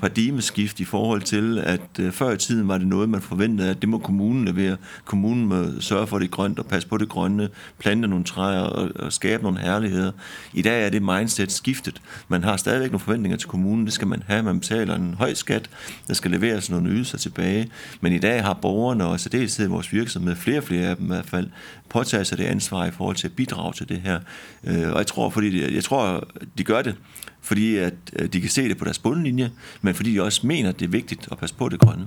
paradigmeskift 0.00 0.80
i 0.80 0.84
forhold 0.84 1.22
til, 1.22 1.58
at 1.58 1.80
øh, 2.00 2.12
før 2.12 2.30
i 2.30 2.36
tiden 2.36 2.68
var 2.68 2.78
det 2.78 2.86
noget, 2.86 3.08
man 3.08 3.20
forventede, 3.20 3.70
at 3.70 3.80
det 3.80 3.88
må 3.88 3.98
kommunen 3.98 4.44
levere. 4.44 4.76
Kommunen 5.04 5.46
må 5.46 5.64
sørge 5.80 6.06
for 6.06 6.18
det 6.18 6.30
grønt 6.30 6.58
og 6.58 6.66
passe 6.66 6.88
på 6.88 6.96
det 6.96 7.08
grønne, 7.08 7.48
plante 7.78 8.08
nogle 8.08 8.24
træer 8.24 8.60
og, 8.60 8.90
og 8.96 9.12
skabe 9.12 9.42
nogle 9.42 9.58
herligheder. 9.58 10.12
I 10.52 10.62
dag 10.62 10.86
er 10.86 10.90
det 10.90 11.02
mindset 11.02 11.52
skiftet. 11.52 12.02
Man 12.28 12.44
har 12.44 12.56
stadigvæk 12.56 12.90
nogle 12.90 13.00
forventninger 13.00 13.36
til 13.36 13.48
kommunen, 13.48 13.84
det 13.84 13.92
skal 13.92 14.08
man 14.08 14.22
have. 14.26 14.42
Man 14.42 14.60
betaler 14.60 14.94
en 14.94 15.14
høj 15.18 15.34
skat, 15.34 15.70
der 16.08 16.14
skal 16.14 16.30
leveres 16.30 16.70
nogle 16.70 16.90
ydelser 16.90 17.18
tilbage. 17.18 17.70
Men 18.00 18.12
i 18.12 18.18
dag 18.18 18.44
har 18.44 18.54
borgerne 18.54 19.06
og 19.06 19.20
særdeleshed 19.20 19.68
vores 19.68 19.92
virksomhed, 19.92 20.36
flere 20.36 20.58
og 20.58 20.64
flere 20.64 20.88
af 20.88 20.96
dem 20.96 21.04
i 21.04 21.08
hvert 21.08 21.26
fald, 21.26 21.48
påtaget 21.88 22.26
sig 22.26 22.38
det 22.38 22.44
ansvar 22.44 22.86
i 22.86 22.90
forhold 22.90 23.16
til 23.16 23.28
at 23.28 23.32
bidrage 23.32 23.72
til 23.72 23.88
det 23.88 24.00
her. 24.00 24.20
Øh, 24.64 24.92
og 24.92 24.98
jeg 24.98 25.06
tror, 25.06 25.30
fordi 25.30 25.74
jeg 25.74 25.84
tror, 25.84 26.28
de 26.58 26.64
gør 26.64 26.82
det, 26.82 26.94
fordi 27.40 27.76
at 27.76 27.94
Øh, 28.16 28.32
de 28.32 28.40
kan 28.40 28.50
se 28.50 28.68
det 28.68 28.78
på 28.78 28.84
deres 28.84 28.98
bundlinje, 28.98 29.50
men 29.82 29.94
fordi 29.94 30.14
de 30.14 30.22
også 30.22 30.46
mener, 30.46 30.68
at 30.68 30.80
det 30.80 30.84
er 30.84 30.90
vigtigt 30.90 31.28
at 31.32 31.38
passe 31.38 31.54
på 31.54 31.68
det 31.68 31.80
grønne. 31.80 32.06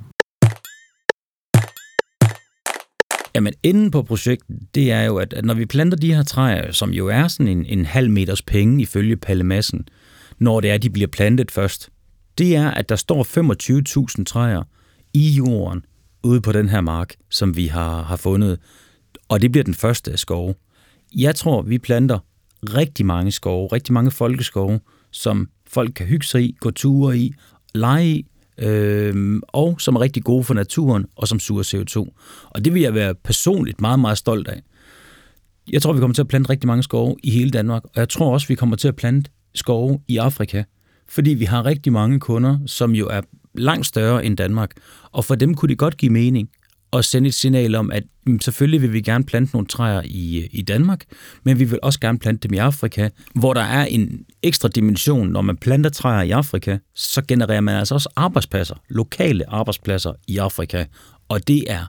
Jamen, 3.35 3.53
inden 3.63 3.91
på 3.91 4.03
projektet, 4.03 4.59
det 4.75 4.91
er 4.91 5.01
jo, 5.01 5.17
at, 5.17 5.33
når 5.43 5.53
vi 5.53 5.65
planter 5.65 5.97
de 5.97 6.13
her 6.13 6.23
træer, 6.23 6.71
som 6.71 6.89
jo 6.89 7.07
er 7.07 7.27
sådan 7.27 7.47
en, 7.47 7.65
en 7.65 7.85
halv 7.85 8.09
meters 8.09 8.41
penge 8.41 8.81
ifølge 8.81 9.17
palemassen, 9.17 9.87
når 10.39 10.61
det 10.61 10.71
er, 10.71 10.77
de 10.77 10.89
bliver 10.89 11.07
plantet 11.07 11.51
først, 11.51 11.89
det 12.37 12.55
er, 12.55 12.71
at 12.71 12.89
der 12.89 12.95
står 12.95 13.23
25.000 14.17 14.23
træer 14.23 14.63
i 15.13 15.29
jorden 15.29 15.85
ude 16.23 16.41
på 16.41 16.51
den 16.51 16.69
her 16.69 16.81
mark, 16.81 17.15
som 17.29 17.55
vi 17.55 17.67
har, 17.67 18.03
har 18.03 18.15
fundet. 18.15 18.59
Og 19.29 19.41
det 19.41 19.51
bliver 19.51 19.63
den 19.63 19.73
første 19.73 20.11
af 20.11 20.19
skove. 20.19 20.55
Jeg 21.15 21.35
tror, 21.35 21.61
vi 21.61 21.77
planter 21.77 22.19
rigtig 22.63 23.05
mange 23.05 23.31
skove, 23.31 23.67
rigtig 23.67 23.93
mange 23.93 24.11
folkeskove, 24.11 24.79
som 25.11 25.49
folk 25.73 25.93
kan 25.95 26.05
hygge 26.05 26.25
sig 26.25 26.43
i, 26.43 26.55
gå 26.59 26.71
ture 26.71 27.17
i, 27.17 27.33
lege 27.73 28.07
i, 28.07 28.25
øh, 28.57 29.41
og 29.47 29.81
som 29.81 29.95
er 29.95 30.01
rigtig 30.01 30.23
gode 30.23 30.43
for 30.43 30.53
naturen, 30.53 31.05
og 31.15 31.27
som 31.27 31.39
suger 31.39 31.63
CO2. 31.63 32.19
Og 32.49 32.65
det 32.65 32.73
vil 32.73 32.81
jeg 32.81 32.93
være 32.93 33.15
personligt 33.15 33.81
meget, 33.81 33.99
meget 33.99 34.17
stolt 34.17 34.47
af. 34.47 34.61
Jeg 35.71 35.81
tror, 35.81 35.93
vi 35.93 35.99
kommer 35.99 36.13
til 36.13 36.21
at 36.21 36.27
plante 36.27 36.49
rigtig 36.49 36.67
mange 36.67 36.83
skove 36.83 37.15
i 37.23 37.31
hele 37.31 37.51
Danmark, 37.51 37.83
og 37.83 37.91
jeg 37.95 38.09
tror 38.09 38.33
også, 38.33 38.47
vi 38.47 38.55
kommer 38.55 38.75
til 38.75 38.87
at 38.87 38.95
plante 38.95 39.31
skove 39.55 39.99
i 40.07 40.17
Afrika, 40.17 40.63
fordi 41.09 41.29
vi 41.29 41.45
har 41.45 41.65
rigtig 41.65 41.93
mange 41.93 42.19
kunder, 42.19 42.59
som 42.65 42.91
jo 42.91 43.07
er 43.07 43.21
langt 43.53 43.85
større 43.85 44.25
end 44.25 44.37
Danmark, 44.37 44.71
og 45.11 45.25
for 45.25 45.35
dem 45.35 45.55
kunne 45.55 45.69
det 45.69 45.77
godt 45.77 45.97
give 45.97 46.11
mening 46.11 46.49
og 46.91 47.05
sende 47.05 47.27
et 47.27 47.33
signal 47.33 47.75
om, 47.75 47.91
at 47.91 48.03
mm, 48.25 48.39
selvfølgelig 48.39 48.81
vil 48.81 48.93
vi 48.93 49.01
gerne 49.01 49.23
plante 49.23 49.55
nogle 49.55 49.67
træer 49.67 50.01
i, 50.05 50.39
øh, 50.39 50.47
i 50.51 50.61
Danmark, 50.61 51.05
men 51.43 51.59
vi 51.59 51.63
vil 51.63 51.79
også 51.83 51.99
gerne 51.99 52.19
plante 52.19 52.47
dem 52.47 52.53
i 52.53 52.57
Afrika, 52.57 53.09
hvor 53.35 53.53
der 53.53 53.61
er 53.61 53.85
en 53.85 54.25
ekstra 54.43 54.69
dimension. 54.69 55.29
Når 55.29 55.41
man 55.41 55.57
planter 55.57 55.89
træer 55.89 56.21
i 56.21 56.31
Afrika, 56.31 56.77
så 56.95 57.21
genererer 57.27 57.61
man 57.61 57.75
altså 57.75 57.93
også 57.93 58.09
arbejdspladser, 58.15 58.75
lokale 58.89 59.49
arbejdspladser 59.49 60.13
i 60.27 60.37
Afrika, 60.37 60.85
og 61.29 61.47
det 61.47 61.71
er 61.71 61.85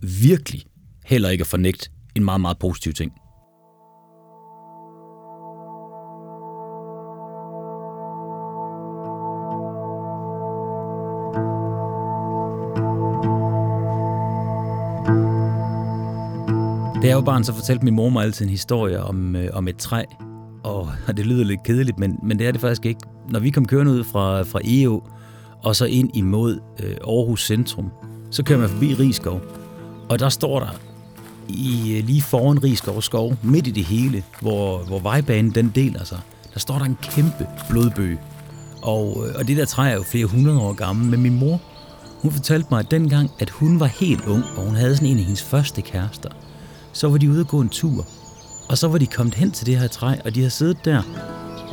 virkelig 0.00 0.62
heller 1.04 1.28
ikke 1.28 1.42
at 1.42 1.46
fornægte 1.46 1.90
en 2.14 2.24
meget, 2.24 2.40
meget 2.40 2.58
positiv 2.58 2.92
ting. 2.92 3.12
Var 17.26 17.32
barn, 17.32 17.44
så 17.44 17.54
fortalte 17.54 17.84
min 17.84 17.94
mor 17.94 18.08
mig 18.08 18.24
altid 18.24 18.46
en 18.46 18.50
historie 18.50 19.02
om, 19.02 19.36
øh, 19.36 19.48
om 19.52 19.68
et 19.68 19.76
træ, 19.76 20.04
og, 20.64 20.90
og 21.08 21.16
det 21.16 21.26
lyder 21.26 21.44
lidt 21.44 21.62
kedeligt, 21.62 21.98
men, 21.98 22.18
men 22.22 22.38
det 22.38 22.46
er 22.46 22.52
det 22.52 22.60
faktisk 22.60 22.86
ikke. 22.86 23.00
Når 23.30 23.40
vi 23.40 23.50
kom 23.50 23.66
kørende 23.66 23.92
ud 23.92 24.04
fra, 24.04 24.42
fra 24.42 24.60
EO, 24.64 25.02
og 25.62 25.76
så 25.76 25.84
ind 25.84 26.16
imod 26.16 26.60
øh, 26.82 26.90
Aarhus 26.90 27.46
Centrum, 27.46 27.90
så 28.30 28.42
kører 28.42 28.58
man 28.58 28.68
forbi 28.68 28.94
Rigskov, 28.94 29.40
og 30.08 30.18
der 30.18 30.28
står 30.28 30.60
der 30.60 30.68
i, 31.48 31.96
øh, 31.96 32.06
lige 32.06 32.22
foran 32.22 32.64
Rigskov 32.64 33.02
skov, 33.02 33.36
midt 33.42 33.66
i 33.66 33.70
det 33.70 33.84
hele, 33.84 34.22
hvor, 34.40 34.78
hvor 34.78 34.98
vejbanen 34.98 35.50
den 35.50 35.72
deler 35.74 36.04
sig, 36.04 36.20
der 36.54 36.60
står 36.60 36.78
der 36.78 36.84
en 36.84 36.98
kæmpe 37.02 37.46
blodbøg. 37.70 38.18
Og, 38.82 39.24
øh, 39.28 39.34
og 39.38 39.48
det 39.48 39.56
der 39.56 39.64
træ 39.64 39.90
er 39.90 39.94
jo 39.94 40.02
flere 40.02 40.26
hundrede 40.26 40.60
år 40.60 40.72
gammel, 40.72 41.10
men 41.10 41.22
min 41.22 41.38
mor, 41.38 41.60
hun 42.22 42.32
fortalte 42.32 42.68
mig, 42.70 42.78
at 42.78 42.90
dengang, 42.90 43.30
at 43.38 43.50
hun 43.50 43.80
var 43.80 43.86
helt 43.86 44.26
ung, 44.26 44.44
og 44.56 44.64
hun 44.64 44.74
havde 44.74 44.96
sådan 44.96 45.08
en 45.08 45.18
af 45.18 45.24
hendes 45.24 45.42
første 45.42 45.82
kærester, 45.82 46.28
så 46.92 47.08
var 47.08 47.18
de 47.18 47.30
ude 47.30 47.40
at 47.40 47.48
gå 47.48 47.60
en 47.60 47.68
tur. 47.68 48.06
Og 48.68 48.78
så 48.78 48.88
var 48.88 48.98
de 48.98 49.06
kommet 49.06 49.34
hen 49.34 49.50
til 49.50 49.66
det 49.66 49.78
her 49.78 49.88
træ, 49.88 50.16
og 50.24 50.34
de 50.34 50.40
havde 50.40 50.50
siddet 50.50 50.84
der 50.84 51.02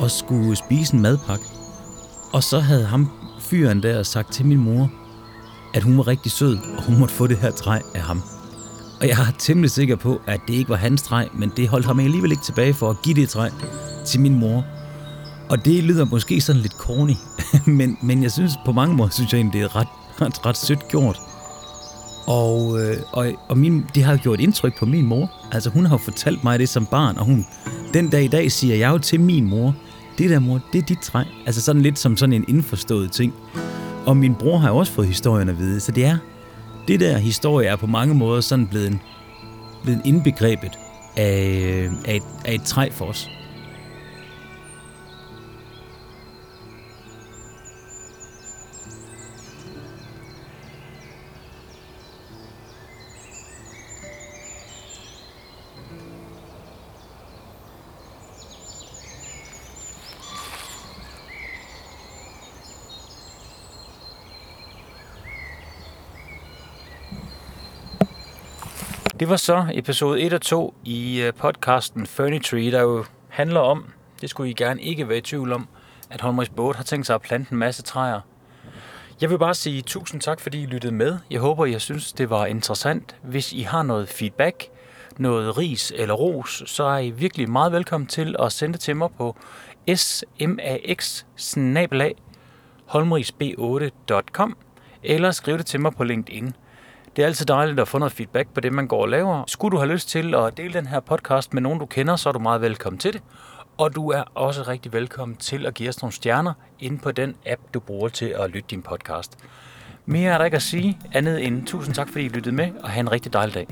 og 0.00 0.10
skulle 0.10 0.56
spise 0.56 0.94
en 0.94 1.02
madpakke. 1.02 1.44
Og 2.32 2.42
så 2.42 2.58
havde 2.58 2.84
ham 2.84 3.10
fyren 3.40 3.82
der 3.82 4.02
sagt 4.02 4.32
til 4.32 4.46
min 4.46 4.58
mor, 4.58 4.90
at 5.74 5.82
hun 5.82 5.96
var 5.96 6.06
rigtig 6.06 6.32
sød, 6.32 6.58
og 6.76 6.84
hun 6.84 6.98
måtte 6.98 7.14
få 7.14 7.26
det 7.26 7.38
her 7.38 7.50
træ 7.50 7.78
af 7.94 8.00
ham. 8.00 8.22
Og 9.00 9.08
jeg 9.08 9.20
er 9.20 9.32
temmelig 9.38 9.70
sikker 9.70 9.96
på, 9.96 10.20
at 10.26 10.40
det 10.48 10.54
ikke 10.54 10.70
var 10.70 10.76
hans 10.76 11.02
træ, 11.02 11.26
men 11.34 11.52
det 11.56 11.68
holdt 11.68 11.86
ham 11.86 12.00
alligevel 12.00 12.30
ikke 12.30 12.44
tilbage 12.44 12.74
for 12.74 12.90
at 12.90 12.96
give 13.02 13.14
det 13.14 13.28
træ 13.28 13.48
til 14.06 14.20
min 14.20 14.38
mor. 14.38 14.64
Og 15.50 15.64
det 15.64 15.84
lyder 15.84 16.04
måske 16.04 16.40
sådan 16.40 16.62
lidt 16.62 16.72
corny, 16.72 17.14
men, 17.78 17.98
men 18.02 18.22
jeg 18.22 18.32
synes 18.32 18.52
på 18.64 18.72
mange 18.72 18.96
måder, 18.96 19.10
synes 19.10 19.32
jeg 19.32 19.38
egentlig, 19.38 19.60
det 19.60 19.70
er 19.70 19.76
ret, 19.76 19.88
ret, 20.20 20.46
ret 20.46 20.56
sødt 20.56 20.88
gjort. 20.88 21.20
Og, 22.26 22.80
øh, 22.80 22.96
og, 23.12 23.26
og 23.48 23.58
min, 23.58 23.84
det 23.94 24.02
har 24.04 24.16
gjort 24.16 24.40
indtryk 24.40 24.78
på 24.78 24.86
min 24.86 25.06
mor. 25.06 25.30
Altså 25.52 25.70
hun 25.70 25.86
har 25.86 25.96
fortalt 25.96 26.44
mig 26.44 26.58
det 26.58 26.68
som 26.68 26.86
barn, 26.86 27.18
og 27.18 27.24
hun, 27.24 27.46
den 27.94 28.08
dag 28.08 28.24
i 28.24 28.28
dag 28.28 28.52
siger 28.52 28.76
jeg 28.76 28.90
jo 28.90 28.98
til 28.98 29.20
min 29.20 29.50
mor, 29.50 29.74
det 30.18 30.30
der 30.30 30.38
mor, 30.38 30.60
det 30.72 30.78
er 30.78 30.86
dit 30.86 30.98
træ. 30.98 31.24
Altså 31.46 31.60
sådan 31.60 31.82
lidt 31.82 31.98
som 31.98 32.16
sådan 32.16 32.32
en 32.32 32.44
indforstået 32.48 33.12
ting. 33.12 33.34
Og 34.06 34.16
min 34.16 34.34
bror 34.34 34.58
har 34.58 34.70
også 34.70 34.92
fået 34.92 35.06
historien 35.06 35.48
at 35.48 35.58
vide, 35.58 35.80
så 35.80 35.92
det 35.92 36.04
er, 36.04 36.18
det 36.88 37.00
der 37.00 37.18
historie 37.18 37.68
er 37.68 37.76
på 37.76 37.86
mange 37.86 38.14
måder 38.14 38.40
sådan 38.40 38.66
blevet, 38.66 38.98
blevet 39.82 40.00
indbegrebet 40.04 40.78
af, 41.16 41.62
øh, 41.64 41.92
af, 42.04 42.16
et, 42.16 42.22
af 42.44 42.54
et 42.54 42.62
træ 42.62 42.88
for 42.92 43.04
os. 43.04 43.30
Var 69.30 69.36
så 69.36 69.66
episode 69.72 70.20
1 70.20 70.32
og 70.32 70.40
2 70.40 70.74
i 70.84 71.20
øh, 71.20 71.34
podcasten 71.34 72.06
Furniture, 72.06 72.70
der 72.70 72.80
jo 72.80 73.04
handler 73.28 73.60
om, 73.60 73.84
det 74.20 74.30
skulle 74.30 74.50
I 74.50 74.54
gerne 74.54 74.82
ikke 74.82 75.08
være 75.08 75.18
i 75.18 75.20
tvivl 75.20 75.52
om, 75.52 75.68
at 76.10 76.20
Holmrigs 76.20 76.50
Båd 76.50 76.74
har 76.74 76.84
tænkt 76.84 77.06
sig 77.06 77.14
at 77.14 77.22
plante 77.22 77.52
en 77.52 77.58
masse 77.58 77.82
træer. 77.82 78.20
Jeg 79.20 79.30
vil 79.30 79.38
bare 79.38 79.54
sige 79.54 79.82
tusind 79.82 80.20
tak, 80.20 80.40
fordi 80.40 80.62
I 80.62 80.66
lyttede 80.66 80.94
med. 80.94 81.18
Jeg 81.30 81.40
håber, 81.40 81.66
I 81.66 81.78
synes, 81.78 82.12
det 82.12 82.30
var 82.30 82.46
interessant. 82.46 83.16
Hvis 83.22 83.52
I 83.52 83.60
har 83.60 83.82
noget 83.82 84.08
feedback, 84.08 84.64
noget 85.18 85.58
ris 85.58 85.92
eller 85.96 86.14
ros, 86.14 86.62
så 86.66 86.84
er 86.84 86.98
I 86.98 87.10
virkelig 87.10 87.50
meget 87.50 87.72
velkommen 87.72 88.06
til 88.06 88.36
at 88.38 88.52
sende 88.52 88.72
det 88.72 88.80
til 88.80 88.96
mig 88.96 89.08
på 89.18 89.36
smax 89.86 91.24
holmrigsb8.com 92.86 94.56
eller 95.02 95.30
skrive 95.30 95.58
det 95.58 95.66
til 95.66 95.80
mig 95.80 95.92
på 95.94 96.04
LinkedIn. 96.04 96.54
Det 97.16 97.22
er 97.22 97.26
altid 97.26 97.46
dejligt 97.46 97.80
at 97.80 97.88
få 97.88 97.98
noget 97.98 98.12
feedback 98.12 98.48
på 98.54 98.60
det, 98.60 98.72
man 98.72 98.86
går 98.86 99.02
og 99.02 99.08
laver. 99.08 99.44
Skulle 99.46 99.72
du 99.72 99.78
have 99.78 99.92
lyst 99.92 100.08
til 100.08 100.34
at 100.34 100.56
dele 100.56 100.72
den 100.74 100.86
her 100.86 101.00
podcast 101.00 101.54
med 101.54 101.62
nogen, 101.62 101.78
du 101.78 101.86
kender, 101.86 102.16
så 102.16 102.28
er 102.28 102.32
du 102.32 102.38
meget 102.38 102.60
velkommen 102.60 102.98
til 102.98 103.12
det. 103.12 103.22
Og 103.78 103.94
du 103.94 104.10
er 104.10 104.22
også 104.34 104.62
rigtig 104.62 104.92
velkommen 104.92 105.36
til 105.36 105.66
at 105.66 105.74
give 105.74 105.88
os 105.88 106.02
nogle 106.02 106.12
stjerner 106.12 106.52
inde 106.78 106.98
på 106.98 107.12
den 107.12 107.34
app, 107.46 107.60
du 107.74 107.80
bruger 107.80 108.08
til 108.08 108.26
at 108.26 108.50
lytte 108.50 108.68
din 108.70 108.82
podcast. 108.82 109.38
Mere 110.06 110.32
er 110.32 110.38
der 110.38 110.44
ikke 110.44 110.56
at 110.56 110.62
sige, 110.62 110.98
andet 111.12 111.46
end 111.46 111.66
tusind 111.66 111.94
tak, 111.94 112.08
fordi 112.08 112.24
I 112.24 112.28
lyttede 112.28 112.54
med, 112.54 112.70
og 112.82 112.90
have 112.90 113.00
en 113.00 113.12
rigtig 113.12 113.32
dejlig 113.32 113.54
dag. 113.54 113.66